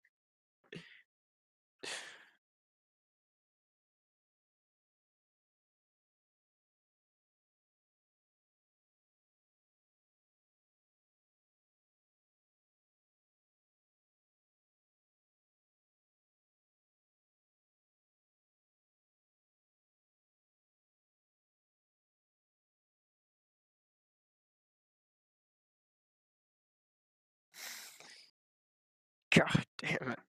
God 29.36 29.66
damn 29.78 30.12
it. 30.12 30.20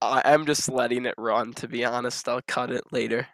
I 0.00 0.22
am 0.24 0.46
just 0.46 0.70
letting 0.70 1.06
it 1.06 1.14
run, 1.18 1.54
to 1.54 1.68
be 1.68 1.84
honest. 1.84 2.28
I'll 2.28 2.42
cut 2.46 2.70
it 2.70 2.84
later. 2.92 3.28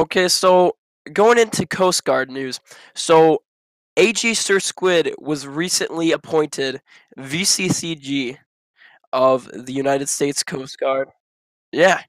Okay, 0.00 0.28
so 0.28 0.76
going 1.12 1.38
into 1.38 1.66
Coast 1.66 2.04
Guard 2.04 2.30
news. 2.30 2.60
So 2.94 3.42
AG 3.96 4.34
Sir 4.34 4.60
Squid 4.60 5.14
was 5.18 5.46
recently 5.46 6.12
appointed 6.12 6.82
VCCG 7.18 8.38
of 9.12 9.50
the 9.52 9.72
United 9.74 10.08
States 10.08 10.42
Coast 10.44 10.78
Guard. 10.78 11.10
Yeah. 11.72 12.02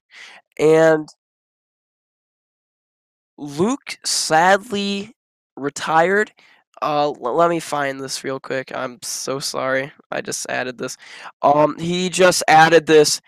And 0.58 1.08
Luke 3.38 3.98
sadly 4.04 5.14
retired. 5.56 6.32
Uh, 6.82 7.06
l- 7.12 7.36
let 7.36 7.50
me 7.50 7.60
find 7.60 8.00
this 8.00 8.24
real 8.24 8.40
quick. 8.40 8.72
I'm 8.74 8.98
so 9.02 9.40
sorry. 9.40 9.92
I 10.10 10.20
just 10.22 10.46
added 10.50 10.78
this. 10.78 10.96
Um, 11.42 11.78
he 11.78 12.10
just 12.10 12.44
added 12.48 12.86
this. 12.86 13.20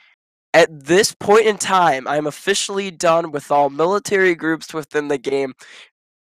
At 0.55 0.87
this 0.87 1.15
point 1.15 1.47
in 1.47 1.59
time, 1.59 2.09
I'm 2.09 2.29
officially 2.29 2.93
done 2.93 3.33
with 3.33 3.51
all 3.51 3.71
military 3.71 4.37
groups 4.37 4.73
within 4.73 5.09
the 5.09 5.19
game. 5.19 5.55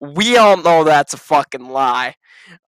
We 0.00 0.38
all 0.38 0.56
know 0.56 0.84
that's 0.84 1.14
a 1.14 1.18
fucking 1.18 1.68
lie. 1.68 2.16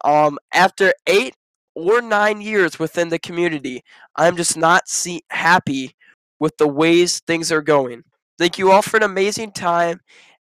Um, 0.04 0.38
after 0.52 0.92
eight 1.06 1.36
or 1.76 2.02
nine 2.02 2.40
years 2.40 2.78
within 2.80 3.10
the 3.10 3.20
community, 3.20 3.84
I'm 4.16 4.36
just 4.36 4.56
not 4.56 4.88
see- 4.88 5.24
happy 5.30 5.94
with 6.40 6.56
the 6.58 6.68
ways 6.68 7.20
things 7.20 7.52
are 7.52 7.62
going. 7.62 8.04
Thank 8.38 8.58
you 8.58 8.72
all 8.72 8.82
for 8.82 8.98
an 8.98 9.04
amazing 9.04 9.52
time, 9.52 10.00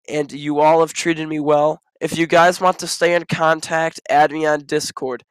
and 0.09 0.31
you 0.31 0.59
all 0.59 0.81
have 0.81 0.93
treated 0.93 1.29
me 1.29 1.39
well. 1.39 1.81
If 2.01 2.17
you 2.17 2.27
guys 2.27 2.61
want 2.61 2.79
to 2.79 2.87
stay 2.87 3.15
in 3.15 3.25
contact, 3.25 4.01
add 4.09 4.31
me 4.31 4.45
on 4.45 4.65
Discord. 4.65 5.23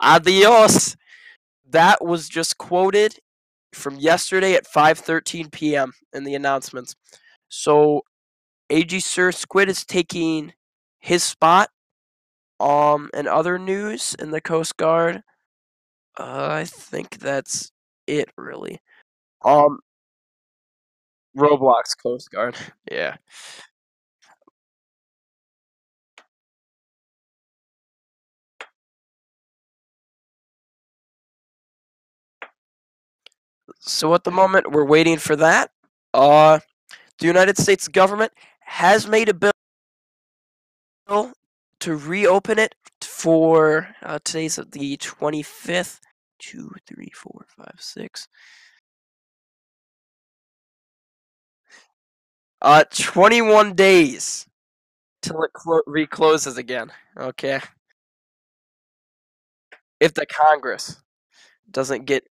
Adios. 0.00 0.96
That 1.70 2.04
was 2.04 2.28
just 2.28 2.58
quoted 2.58 3.14
from 3.72 3.96
yesterday 3.96 4.54
at 4.54 4.66
5:13 4.66 5.50
p.m. 5.50 5.92
in 6.12 6.24
the 6.24 6.34
announcements. 6.34 6.94
So, 7.48 8.02
AG 8.70 8.98
Sir 9.00 9.32
Squid 9.32 9.68
is 9.68 9.84
taking 9.84 10.52
his 11.00 11.22
spot. 11.22 11.70
Um, 12.60 13.08
and 13.14 13.26
other 13.26 13.58
news 13.58 14.14
in 14.18 14.30
the 14.30 14.40
Coast 14.42 14.76
Guard. 14.76 15.22
Uh, 16.18 16.48
I 16.50 16.64
think 16.64 17.18
that's 17.18 17.72
it, 18.06 18.28
really. 18.36 18.78
Um, 19.42 19.78
Roblox 21.36 21.96
Coast 22.02 22.30
Guard. 22.30 22.56
Yeah. 22.90 23.16
So 33.80 34.14
at 34.14 34.24
the 34.24 34.30
moment, 34.30 34.70
we're 34.72 34.84
waiting 34.84 35.18
for 35.18 35.36
that. 35.36 35.70
Uh, 36.14 36.60
the 37.18 37.26
United 37.26 37.58
States 37.58 37.88
government 37.88 38.32
has 38.60 39.08
made 39.08 39.28
a 39.28 39.34
bill 39.34 39.52
to 41.80 41.96
reopen 41.96 42.58
it 42.58 42.74
for 43.02 43.88
uh, 44.02 44.18
today's 44.24 44.56
the 44.56 44.96
25th. 44.98 46.00
Two, 46.38 46.72
three, 46.86 47.10
four, 47.14 47.46
five, 47.48 47.74
six. 47.78 48.28
Uh, 52.62 52.84
21 52.94 53.74
days 53.74 54.46
till 55.22 55.42
it 55.42 55.52
clo- 55.52 55.82
recloses 55.86 56.58
again. 56.58 56.92
Okay. 57.18 57.60
If 60.00 60.14
the 60.14 60.26
Congress 60.26 60.96
doesn't 61.70 62.06
get 62.06 62.24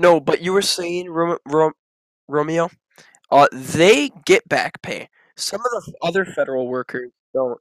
no, 0.00 0.20
but 0.20 0.42
you 0.42 0.54
were 0.54 0.62
saying 0.62 1.10
Ro- 1.10 1.38
Ro- 1.46 1.72
Romeo, 2.28 2.70
uh, 3.30 3.48
they 3.52 4.10
get 4.26 4.48
back 4.48 4.82
pay. 4.82 5.08
Some 5.36 5.60
of 5.60 5.84
the 5.84 5.94
other 6.02 6.24
federal 6.24 6.68
workers 6.68 7.12
don't. 7.34 7.60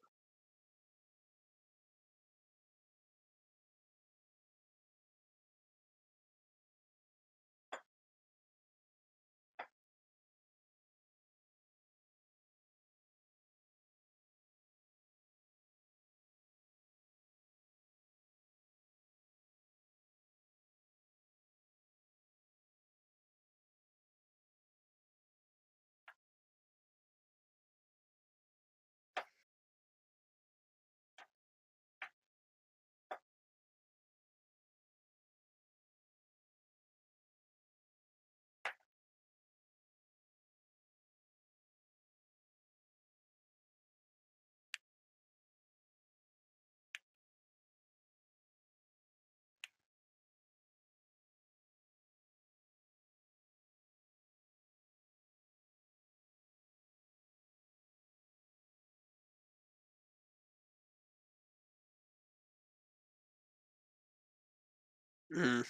Mm. 65.36 65.66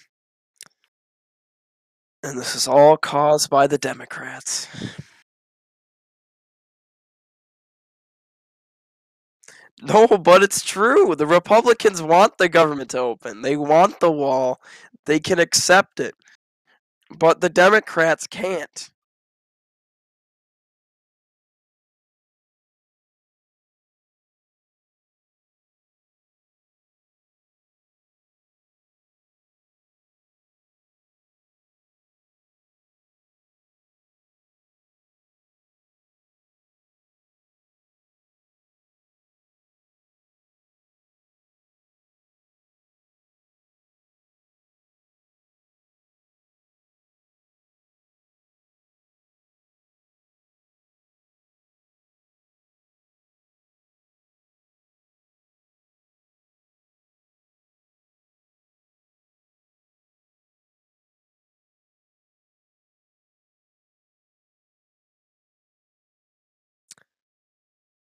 And 2.22 2.38
this 2.38 2.54
is 2.54 2.68
all 2.68 2.96
caused 2.96 3.50
by 3.50 3.66
the 3.66 3.78
Democrats. 3.78 4.68
No, 9.82 10.06
but 10.06 10.42
it's 10.42 10.62
true. 10.62 11.14
The 11.14 11.26
Republicans 11.26 12.02
want 12.02 12.38
the 12.38 12.48
government 12.48 12.90
to 12.90 12.98
open. 12.98 13.42
They 13.42 13.56
want 13.56 14.00
the 14.00 14.12
wall. 14.12 14.60
They 15.06 15.20
can 15.20 15.38
accept 15.38 16.00
it. 16.00 16.14
But 17.18 17.40
the 17.40 17.48
Democrats 17.48 18.26
can't. 18.26 18.89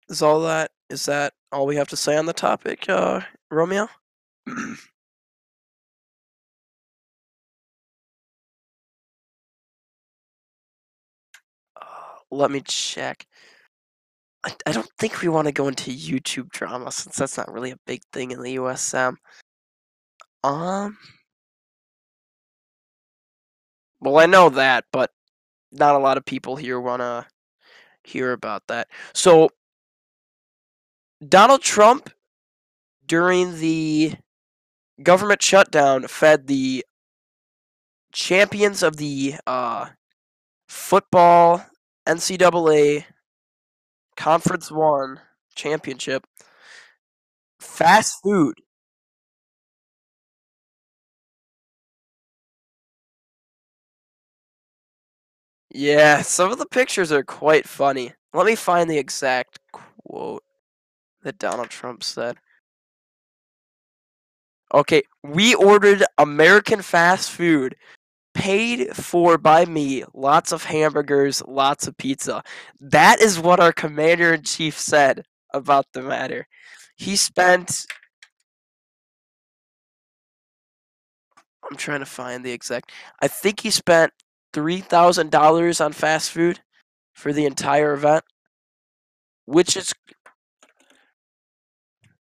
Is 0.09 0.21
all 0.21 0.41
that 0.41 0.71
is 0.89 1.05
that 1.05 1.33
all 1.51 1.65
we 1.67 1.75
have 1.77 1.87
to 1.89 1.95
say 1.97 2.17
on 2.17 2.25
the 2.25 2.33
topic, 2.33 2.89
uh, 2.89 3.21
Romeo? 3.51 3.89
Uh, 11.75 11.85
let 12.31 12.51
me 12.51 12.61
check. 12.61 13.25
I, 14.43 14.53
I 14.65 14.71
don't 14.71 14.89
think 14.97 15.21
we 15.21 15.27
want 15.29 15.47
to 15.47 15.51
go 15.51 15.67
into 15.67 15.91
YouTube 15.91 16.49
drama 16.51 16.91
since 16.91 17.17
that's 17.17 17.37
not 17.37 17.51
really 17.51 17.71
a 17.71 17.77
big 17.85 18.01
thing 18.13 18.31
in 18.31 18.41
the 18.41 18.55
USM. 18.55 19.15
Um. 20.43 20.97
Well, 24.01 24.17
I 24.19 24.25
know 24.25 24.49
that, 24.49 24.85
but 24.91 25.11
not 25.71 25.95
a 25.95 25.99
lot 25.99 26.17
of 26.17 26.25
people 26.25 26.55
here 26.55 26.79
want 26.79 27.01
to 27.01 27.25
hear 28.03 28.33
about 28.33 28.63
that. 28.67 28.89
So, 29.13 29.49
Donald 31.27 31.61
Trump, 31.61 32.09
during 33.05 33.59
the 33.59 34.13
government 35.03 35.41
shutdown, 35.41 36.07
fed 36.07 36.47
the 36.47 36.85
champions 38.13 38.83
of 38.83 38.97
the 38.97 39.35
uh, 39.47 39.87
football 40.67 41.65
NCAA 42.07 43.05
Conference 44.15 44.71
One 44.71 45.19
championship 45.55 46.25
fast 47.59 48.21
food. 48.23 48.55
Yeah, 55.71 56.21
some 56.23 56.51
of 56.51 56.57
the 56.57 56.65
pictures 56.65 57.11
are 57.11 57.23
quite 57.23 57.67
funny. 57.67 58.13
Let 58.33 58.45
me 58.45 58.55
find 58.55 58.89
the 58.89 58.97
exact 58.97 59.59
quote 59.71 60.43
that 61.23 61.39
Donald 61.39 61.69
Trump 61.69 62.03
said. 62.03 62.37
Okay, 64.73 65.01
we 65.23 65.55
ordered 65.55 66.03
American 66.17 66.81
fast 66.81 67.31
food 67.31 67.75
paid 68.35 68.95
for 68.95 69.37
by 69.37 69.65
me. 69.65 70.03
Lots 70.13 70.51
of 70.51 70.63
hamburgers, 70.63 71.41
lots 71.47 71.87
of 71.87 71.97
pizza. 71.97 72.43
That 72.79 73.19
is 73.19 73.39
what 73.39 73.59
our 73.59 73.73
commander 73.73 74.33
in 74.33 74.43
chief 74.43 74.77
said 74.77 75.25
about 75.53 75.85
the 75.93 76.01
matter. 76.01 76.47
He 76.95 77.15
spent. 77.15 77.85
I'm 81.69 81.77
trying 81.77 81.99
to 81.99 82.05
find 82.05 82.43
the 82.43 82.51
exact. 82.51 82.91
I 83.21 83.27
think 83.27 83.61
he 83.61 83.69
spent 83.71 84.11
$3,000 84.53 85.85
on 85.85 85.93
fast 85.93 86.31
food 86.31 86.61
for 87.13 87.33
the 87.33 87.45
entire 87.45 87.93
event, 87.93 88.23
which 89.45 89.75
is. 89.75 89.93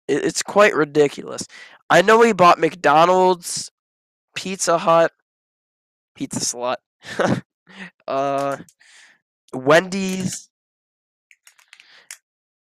It's 0.08 0.42
quite 0.42 0.74
ridiculous. 0.74 1.46
I 1.90 2.02
know 2.02 2.22
he 2.22 2.32
bought 2.32 2.58
McDonald's, 2.58 3.70
Pizza 4.34 4.78
Hut, 4.78 5.12
Pizza 6.14 6.40
Slut, 6.40 6.76
uh, 8.08 8.56
Wendy's, 9.54 10.48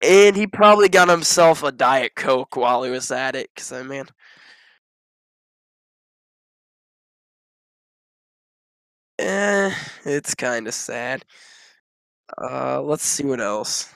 and 0.02 0.36
he 0.36 0.46
probably 0.46 0.88
got 0.88 1.08
himself 1.08 1.62
a 1.62 1.72
Diet 1.72 2.14
Coke 2.14 2.56
while 2.56 2.82
he 2.82 2.90
was 2.90 3.10
at 3.10 3.36
it. 3.36 3.50
Cause 3.56 3.72
I 3.72 3.82
mean, 3.82 4.04
eh, 9.18 9.74
it's 10.04 10.34
kind 10.34 10.66
of 10.68 10.74
sad. 10.74 11.24
Uh, 12.38 12.80
let's 12.82 13.04
see 13.04 13.24
what 13.24 13.40
else. 13.40 13.93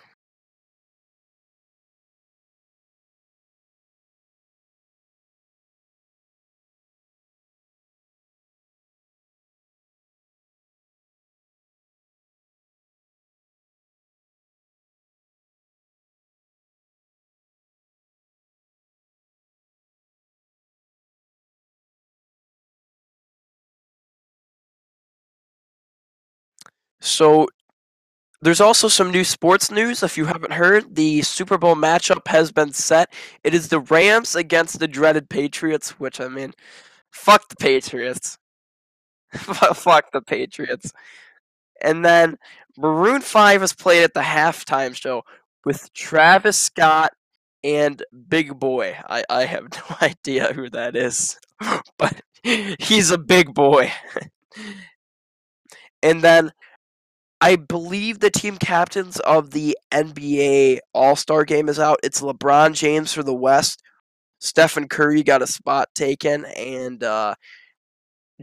So 27.09 27.49
there's 28.41 28.61
also 28.61 28.89
some 28.89 29.11
new 29.11 29.25
sports 29.25 29.71
news. 29.71 30.03
If 30.03 30.17
you 30.17 30.27
haven't 30.27 30.53
heard, 30.53 30.95
the 30.95 31.23
Super 31.23 31.59
Bowl 31.59 31.75
matchup 31.75 32.29
has 32.29 32.53
been 32.53 32.73
set. 32.73 33.13
It 33.43 33.55
is 33.55 33.69
the 33.69 33.81
Rams 33.81 34.37
against 34.37 34.79
the 34.79 34.89
dreaded 34.89 35.29
Patriots, 35.29 35.99
which 35.99 36.21
I 36.21 36.29
mean, 36.29 36.53
fuck 37.11 37.49
the 37.49 37.57
Patriots. 37.57 38.39
fuck 39.33 40.13
the 40.13 40.23
Patriots. 40.23 40.93
And 41.83 42.05
then 42.05 42.39
Maroon 42.77 43.21
5 43.21 43.63
is 43.63 43.73
played 43.73 44.05
at 44.05 44.15
the 44.15 44.21
halftime 44.21 44.95
show 44.95 45.23
with 45.65 45.93
Travis 45.93 46.59
Scott 46.59 47.13
and 47.65 48.03
Big 48.29 48.59
Boi. 48.59 48.97
I, 49.09 49.25
I 49.29 49.45
have 49.47 49.65
no 49.91 49.97
idea 50.01 50.53
who 50.53 50.71
that 50.71 50.95
is, 50.95 51.39
but 51.99 52.21
he's 52.43 53.11
a 53.11 53.19
big 53.19 53.53
boy. 53.53 53.93
and 56.03 56.23
then 56.23 56.53
I 57.41 57.57
believe 57.57 58.19
the 58.19 58.31
team 58.31 58.57
captains 58.57 59.21
of 59.21 59.51
the 59.53 59.77
NBA 59.93 60.81
All 60.93 61.15
Star 61.17 61.45
game 61.45 61.69
is 61.69 61.79
out. 61.79 62.01
It's 62.03 62.21
LeBron 62.21 62.75
James 62.75 63.13
for 63.13 63.23
the 63.23 63.35
West. 63.35 63.83
Stephen 64.41 64.89
Curry 64.89 65.23
got 65.23 65.43
a 65.43 65.47
spot 65.47 65.89
taken, 65.95 66.45
and 66.57 67.03
uh, 67.03 67.35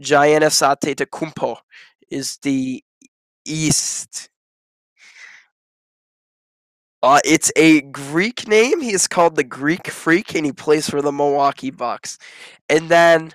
Giannis 0.00 0.62
Antetokounmpo 0.62 1.56
is 2.10 2.38
the 2.38 2.82
East. 3.44 4.30
Uh, 7.02 7.20
it's 7.24 7.52
a 7.56 7.82
Greek 7.82 8.48
name. 8.48 8.80
He 8.80 8.92
is 8.92 9.06
called 9.06 9.36
the 9.36 9.44
Greek 9.44 9.88
Freak, 9.88 10.34
and 10.34 10.44
he 10.44 10.52
plays 10.52 10.88
for 10.88 11.02
the 11.02 11.12
Milwaukee 11.12 11.70
Bucks. 11.70 12.18
And 12.68 12.88
then, 12.88 13.32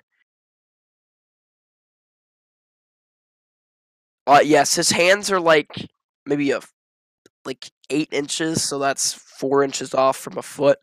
uh, 4.28 4.42
yes, 4.44 4.76
his 4.76 4.92
hands 4.92 5.32
are 5.32 5.40
like 5.40 5.70
maybe 6.26 6.52
a 6.52 6.62
like 7.46 7.72
eight 7.90 8.10
inches, 8.12 8.64
so 8.64 8.80
that's 8.80 9.14
four 9.14 9.64
inches 9.64 9.94
off 9.94 10.18
from 10.18 10.38
a 10.38 10.42
foot. 10.42 10.80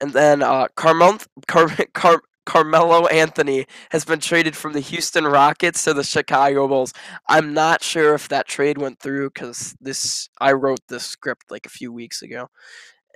And 0.00 0.12
then 0.12 0.42
uh, 0.42 0.68
Carmel, 0.76 1.18
Car- 1.48 1.68
Car- 1.94 2.22
Carmelo 2.46 3.06
Anthony 3.08 3.66
has 3.90 4.04
been 4.04 4.20
traded 4.20 4.56
from 4.56 4.72
the 4.72 4.80
Houston 4.80 5.24
Rockets 5.26 5.84
to 5.84 5.94
the 5.94 6.04
Chicago 6.04 6.68
Bulls. 6.68 6.92
I'm 7.28 7.52
not 7.54 7.82
sure 7.82 8.14
if 8.14 8.28
that 8.28 8.48
trade 8.48 8.78
went 8.78 9.00
through 9.00 9.30
because 9.30 9.76
this 9.80 10.28
I 10.40 10.52
wrote 10.52 10.80
this 10.88 11.04
script 11.04 11.50
like 11.50 11.66
a 11.66 11.70
few 11.70 11.92
weeks 11.92 12.22
ago, 12.22 12.48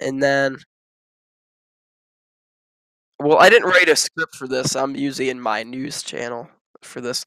and 0.00 0.22
then. 0.22 0.58
Well, 3.20 3.38
I 3.38 3.50
didn't 3.50 3.70
write 3.70 3.88
a 3.88 3.96
script 3.96 4.34
for 4.36 4.48
this. 4.48 4.74
I'm 4.74 4.96
using 4.96 5.38
my 5.40 5.62
news 5.62 6.02
channel 6.02 6.48
for 6.82 7.00
this. 7.00 7.24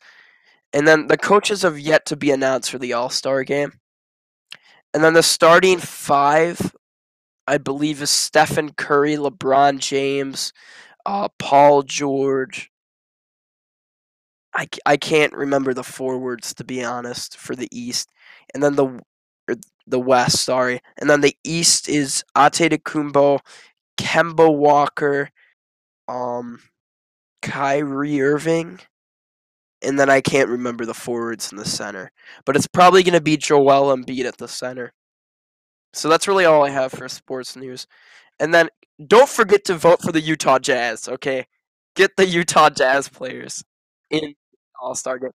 And 0.75 0.85
then 0.85 1.07
the 1.07 1.17
coaches 1.17 1.61
have 1.61 1.79
yet 1.79 2.05
to 2.07 2.17
be 2.17 2.31
announced 2.31 2.69
for 2.69 2.77
the 2.77 2.91
All 2.91 3.09
Star 3.09 3.45
game. 3.45 3.71
And 4.93 5.01
then 5.01 5.13
the 5.13 5.23
starting 5.23 5.77
five, 5.77 6.75
I 7.47 7.57
believe, 7.57 8.01
is 8.01 8.09
Stephen 8.09 8.73
Curry, 8.73 9.15
LeBron 9.15 9.79
James, 9.79 10.51
uh, 11.05 11.29
Paul 11.39 11.83
George. 11.83 12.69
I, 14.53 14.67
I 14.85 14.97
can't 14.97 15.33
remember 15.33 15.73
the 15.73 15.83
forwards 15.83 16.53
to 16.55 16.65
be 16.65 16.83
honest 16.83 17.37
for 17.37 17.55
the 17.55 17.69
East, 17.71 18.09
and 18.53 18.61
then 18.61 18.75
the 18.75 18.99
the 19.87 19.99
West. 19.99 20.41
Sorry, 20.41 20.81
and 20.97 21.09
then 21.09 21.21
the 21.21 21.37
East 21.45 21.87
is 21.87 22.23
Antetokounmpo, 22.35 23.39
Kemba 23.97 24.53
Walker, 24.53 25.29
um, 26.09 26.59
Kyrie 27.41 28.21
Irving, 28.21 28.79
and 29.81 29.99
then 29.99 30.09
I 30.09 30.21
can't 30.21 30.49
remember 30.49 30.85
the 30.85 30.93
forwards 30.93 31.51
in 31.51 31.57
the 31.57 31.65
center, 31.65 32.11
but 32.45 32.55
it's 32.55 32.67
probably 32.67 33.03
going 33.03 33.13
to 33.13 33.21
be 33.21 33.37
Joel 33.37 33.95
Embiid 33.95 34.25
at 34.25 34.37
the 34.37 34.47
center. 34.47 34.93
So 35.93 36.09
that's 36.09 36.27
really 36.27 36.45
all 36.45 36.63
I 36.65 36.69
have 36.69 36.91
for 36.91 37.07
sports 37.07 37.55
news. 37.55 37.87
And 38.39 38.53
then 38.53 38.69
don't 39.05 39.29
forget 39.29 39.65
to 39.65 39.75
vote 39.75 40.01
for 40.01 40.11
the 40.11 40.21
Utah 40.21 40.59
Jazz, 40.59 41.07
okay? 41.07 41.47
Get 41.95 42.11
the 42.17 42.25
Utah 42.25 42.69
Jazz 42.69 43.07
players 43.07 43.63
in 44.09 44.35
All 44.81 44.95
Star 44.95 45.19
game. 45.19 45.31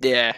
yeah. 0.03 0.35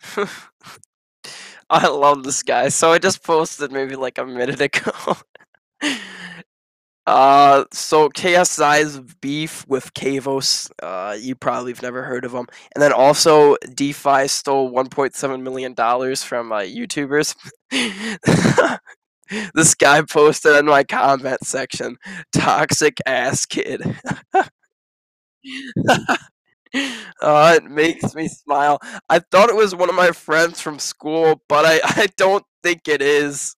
I 1.70 1.86
love 1.88 2.24
this 2.24 2.42
guy. 2.42 2.68
So 2.68 2.92
I 2.92 2.98
just 2.98 3.22
posted 3.22 3.72
maybe 3.72 3.96
like 3.96 4.18
a 4.18 4.26
minute 4.26 4.60
ago. 4.60 4.92
uh, 7.06 7.64
so 7.72 8.08
KSI's 8.08 8.98
beef 9.20 9.64
with 9.68 9.94
Kavos. 9.94 10.70
Uh, 10.82 11.16
you 11.18 11.34
probably 11.36 11.72
have 11.72 11.82
never 11.82 12.02
heard 12.02 12.24
of 12.24 12.32
him. 12.32 12.46
And 12.74 12.82
then 12.82 12.92
also 12.92 13.56
DeFi 13.74 14.26
stole 14.28 14.72
1.7 14.72 15.42
million 15.42 15.74
dollars 15.74 16.22
from 16.24 16.50
uh, 16.52 16.60
YouTubers. 16.60 17.34
this 19.54 19.74
guy 19.74 20.02
posted 20.02 20.56
in 20.56 20.66
my 20.66 20.84
comment 20.84 21.44
section, 21.44 21.96
"Toxic 22.32 22.98
ass 23.06 23.46
kid." 23.46 23.82
Uh, 27.22 27.54
it 27.56 27.64
makes 27.64 28.14
me 28.14 28.28
smile. 28.28 28.78
I 29.08 29.18
thought 29.18 29.48
it 29.48 29.56
was 29.56 29.74
one 29.74 29.88
of 29.88 29.94
my 29.94 30.10
friends 30.12 30.60
from 30.60 30.78
school, 30.78 31.40
but 31.48 31.64
I, 31.64 31.80
I 31.84 32.08
don't 32.16 32.44
think 32.62 32.88
it 32.88 33.02
is. 33.02 33.56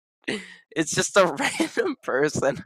It's 0.76 0.94
just 0.94 1.16
a 1.16 1.26
random 1.26 1.96
person. 2.02 2.64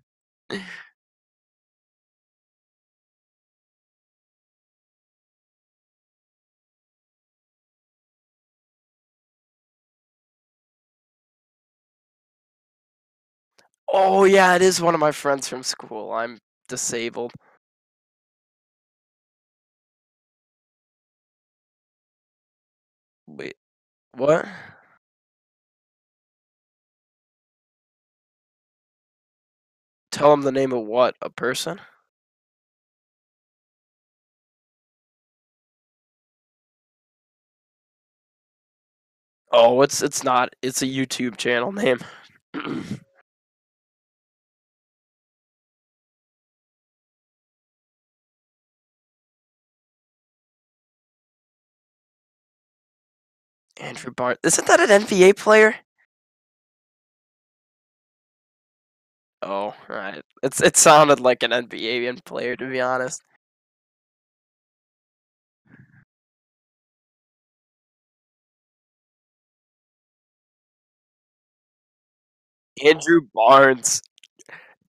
Oh 13.93 14.25
yeah, 14.25 14.55
it 14.57 14.63
is 14.63 14.81
one 14.81 14.95
of 14.95 15.01
my 15.01 15.13
friends 15.13 15.49
from 15.49 15.63
school. 15.63 16.13
I'm 16.13 16.39
disabled. 16.69 17.33
Wait, 23.27 23.57
what? 24.17 24.47
Tell 30.13 30.33
him 30.33 30.43
the 30.43 30.53
name 30.53 30.73
of 30.73 30.85
what? 30.85 31.17
A 31.23 31.31
person? 31.31 31.81
Oh, 39.53 39.83
it's 39.83 40.03
it's 40.03 40.25
not. 40.25 40.55
It's 40.63 40.83
a 40.83 40.87
YouTube 40.87 41.37
channel 41.37 41.73
name. 41.73 41.99
Andrew 53.81 54.13
Bart. 54.13 54.39
Isn't 54.43 54.67
that 54.69 54.81
an 54.81 55.03
NBA 55.03 55.35
player? 55.35 55.77
Oh, 59.43 59.75
right. 59.89 60.23
It's 60.43 60.61
it 60.63 60.77
sounded 60.77 61.21
like 61.21 61.43
an 61.43 61.53
NBA 61.53 62.13
player 62.25 62.57
to 62.57 62.69
be 62.71 62.81
honest. 62.81 63.23
Andrew 72.85 73.21
Barnes. 73.35 74.03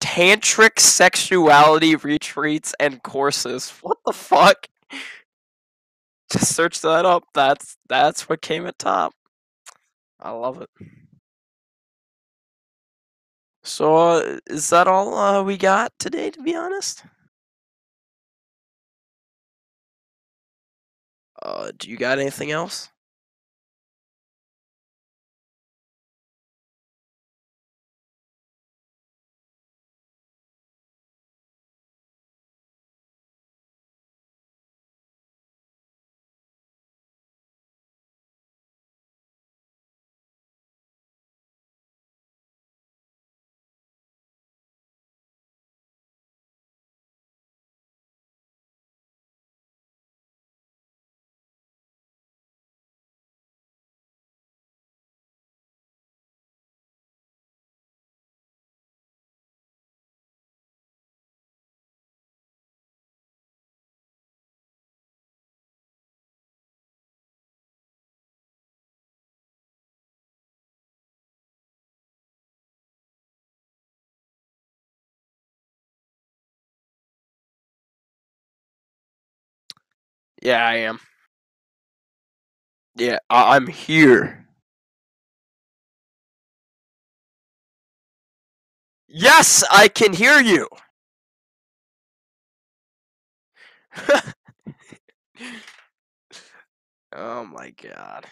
Tantric 0.01 0.81
sexuality 0.81 1.97
retreats 1.97 2.75
and 2.81 3.03
courses. 3.03 3.71
What 3.83 3.99
the 4.07 4.13
fuck? 4.13 4.69
Just 6.33 6.55
search 6.57 6.81
that 6.81 7.07
up. 7.07 7.25
That's 7.35 7.77
that's 7.89 8.29
what 8.29 8.43
came 8.43 8.67
at 8.67 8.79
top. 8.79 9.15
I 10.21 10.31
love 10.31 10.63
it. 10.63 10.71
So, 13.73 13.97
uh, 13.97 14.39
is 14.49 14.69
that 14.69 14.87
all 14.87 15.15
uh, 15.17 15.43
we 15.43 15.57
got 15.57 15.99
today? 15.99 16.31
To 16.31 16.43
be 16.43 16.55
honest, 16.55 17.05
uh, 21.43 21.73
do 21.79 21.91
you 21.91 21.97
got 21.97 22.19
anything 22.19 22.51
else? 22.53 22.92
Yeah, 80.43 80.67
I 80.67 80.77
am. 80.79 81.01
Yeah, 82.97 83.19
I- 83.31 83.57
I'm 83.57 83.67
here. 83.69 84.47
Yes, 89.09 89.65
I 89.71 89.89
can 89.89 90.13
hear 90.15 90.41
you. 90.41 90.69
oh 97.15 97.45
my 97.47 97.71
god. 97.83 98.27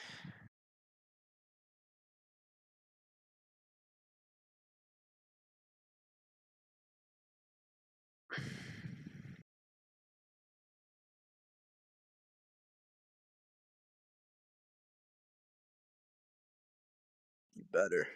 Better. 17.73 18.09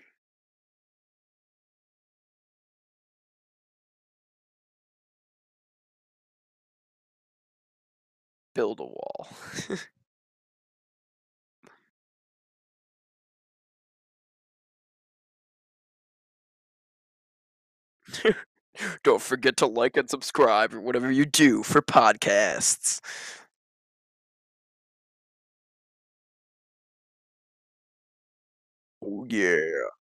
Build 8.54 8.80
a 8.80 8.84
wall. 8.84 9.28
Don't 19.04 19.22
forget 19.22 19.56
to 19.58 19.66
like 19.66 19.96
and 19.96 20.10
subscribe 20.10 20.74
or 20.74 20.80
whatever 20.80 21.10
you 21.10 21.24
do 21.26 21.62
for 21.62 21.80
podcasts. 21.80 23.00
yeah. 29.28 30.03